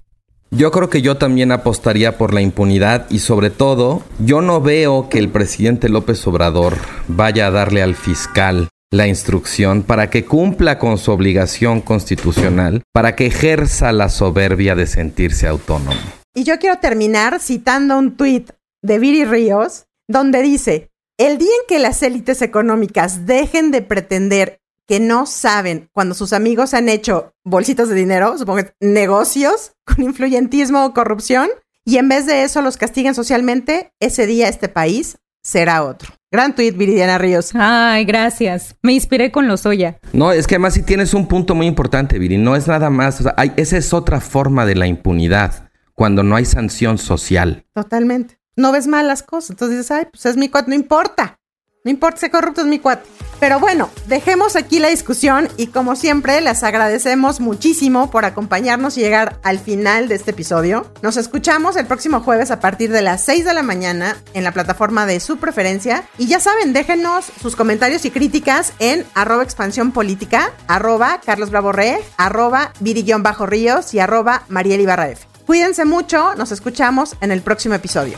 Yo 0.52 0.72
creo 0.72 0.90
que 0.90 1.02
yo 1.02 1.18
también 1.18 1.52
apostaría 1.52 2.18
por 2.18 2.34
la 2.34 2.40
impunidad 2.40 3.08
y 3.10 3.20
sobre 3.20 3.50
todo, 3.50 4.04
yo 4.20 4.42
no 4.42 4.62
veo 4.62 5.10
que 5.10 5.20
el 5.20 5.28
presidente 5.28 5.90
López 5.90 6.26
Obrador 6.28 6.78
vaya 7.10 7.48
a 7.48 7.52
darle 7.52 7.84
al 7.84 7.96
fiscal 7.96 8.70
la 8.90 9.08
instrucción 9.08 9.84
para 9.84 10.10
que 10.10 10.24
cumpla 10.24 10.80
con 10.80 10.98
su 10.98 11.12
obligación 11.12 11.82
constitucional, 11.82 12.84
para 12.94 13.18
que 13.18 13.26
ejerza 13.26 13.92
la 13.92 14.08
soberbia 14.08 14.76
de 14.76 14.88
sentirse 14.88 15.48
autónomo. 15.48 16.00
Y 16.34 16.46
yo 16.46 16.58
quiero 16.58 16.78
terminar 16.78 17.40
citando 17.42 17.98
un 17.98 18.16
tuit 18.16 18.52
de 18.84 19.00
Viri 19.00 19.26
Ríos, 19.26 19.88
donde 20.08 20.44
dice, 20.44 20.92
el 21.18 21.40
día 21.40 21.50
en 21.62 21.68
que 21.68 21.80
las 21.80 22.04
élites 22.04 22.44
económicas 22.44 23.26
dejen 23.26 23.72
de 23.72 23.82
pretender 23.82 24.62
que 24.88 25.00
no 25.00 25.26
saben 25.26 25.90
cuando 25.94 26.14
sus 26.14 26.34
amigos 26.34 26.74
han 26.74 26.90
hecho 26.90 27.34
bolsitas 27.44 27.90
de 27.90 27.96
dinero, 27.96 28.38
supongo 28.38 28.64
que 28.64 28.74
negocios 28.80 29.74
con 29.86 30.04
influyentismo 30.04 30.86
o 30.86 30.94
corrupción, 30.94 31.50
y 31.86 31.98
en 31.98 32.10
vez 32.10 32.26
de 32.26 32.44
eso 32.44 32.62
los 32.62 32.78
castiguen 32.78 33.16
socialmente, 33.16 33.94
ese 34.00 34.28
día 34.28 34.50
este 34.50 34.70
país 34.70 35.18
será 35.42 35.84
otro. 35.84 36.14
Gran 36.32 36.56
tweet, 36.56 36.72
Viridiana 36.72 37.18
Ríos. 37.18 37.52
Ay, 37.54 38.06
gracias. 38.06 38.76
Me 38.82 38.94
inspiré 38.94 39.32
con 39.32 39.48
los 39.48 39.66
Oya. 39.66 40.00
No, 40.14 40.32
es 40.32 40.48
que 40.48 40.56
además 40.56 40.74
sí 40.74 40.82
tienes 40.82 41.14
un 41.14 41.28
punto 41.28 41.54
muy 41.54 41.68
importante, 41.68 42.18
Viri. 42.18 42.38
No 42.38 42.56
es 42.56 42.68
nada 42.68 42.90
más. 42.90 43.20
O 43.20 43.24
sea, 43.24 43.36
hay, 43.38 43.52
esa 43.58 43.78
es 43.78 43.94
otra 43.94 44.20
forma 44.20 44.66
de 44.66 44.76
la 44.76 44.88
impunidad, 44.88 45.70
cuando 45.94 46.24
no 46.24 46.36
hay 46.36 46.46
sanción 46.46 46.98
social. 46.98 47.66
Totalmente. 47.74 48.40
No 48.56 48.72
ves 48.72 48.88
mal 48.88 49.08
las 49.08 49.24
cosas. 49.24 49.52
Entonces 49.52 49.78
dices, 49.78 49.92
ay, 49.92 50.08
pues 50.12 50.26
es 50.26 50.38
mi 50.38 50.50
cuate, 50.50 50.70
no 50.70 50.76
importa. 50.76 51.40
No 51.86 51.92
importa 51.92 52.22
si 52.22 52.30
corrupto, 52.30 52.62
es 52.62 52.68
mi 52.68 52.80
cuate. 52.80 53.10
Pero 53.42 53.60
bueno, 53.60 53.90
dejemos 54.08 54.56
aquí 54.56 54.80
la 54.80 54.88
discusión 54.88 55.50
y 55.58 55.68
como 55.68 55.98
siempre 55.98 56.40
les 56.40 56.64
agradecemos 56.64 57.42
muchísimo 57.42 58.10
por 58.10 58.24
acompañarnos 58.24 58.98
y 58.98 59.02
llegar 59.02 59.42
al 59.44 59.60
final 59.60 60.08
de 60.08 60.16
este 60.16 60.32
episodio. 60.32 60.90
Nos 61.02 61.18
escuchamos 61.18 61.76
el 61.76 61.86
próximo 61.86 62.22
jueves 62.22 62.52
a 62.52 62.62
partir 62.62 62.90
de 62.94 63.02
las 63.02 63.26
6 63.26 63.44
de 63.44 63.54
la 63.54 63.64
mañana 63.64 64.16
en 64.34 64.46
la 64.46 64.54
plataforma 64.54 65.06
de 65.06 65.20
su 65.20 65.40
preferencia. 65.40 66.06
Y 66.18 66.28
ya 66.28 66.40
saben, 66.40 66.72
déjenos 66.72 67.26
sus 67.42 67.58
comentarios 67.58 68.06
y 68.06 68.12
críticas 68.12 68.72
en 68.80 69.06
arroba 69.14 69.44
expansión 69.44 69.92
política, 69.92 70.54
arroba 70.68 71.20
Carlos 71.26 71.50
Bravo 71.50 71.74
Re, 71.74 72.00
arroba 72.16 72.72
Bajo 73.20 73.46
Ríos 73.46 73.94
y 73.94 74.00
arroba 74.00 74.44
Mariel 74.48 74.80
Ibarra 74.80 75.10
F. 75.10 75.33
Cuídense 75.46 75.86
mucho, 75.86 76.36
nos 76.36 76.52
escuchamos 76.52 77.16
en 77.22 77.32
el 77.32 77.42
próximo 77.42 77.76
episodio. 77.76 78.18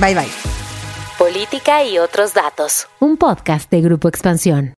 Bye 0.00 0.14
bye. 0.14 0.30
Política 1.18 1.84
y 1.84 1.98
otros 1.98 2.34
datos. 2.34 2.88
Un 3.00 3.16
podcast 3.16 3.70
de 3.70 3.80
Grupo 3.80 4.08
Expansión. 4.08 4.70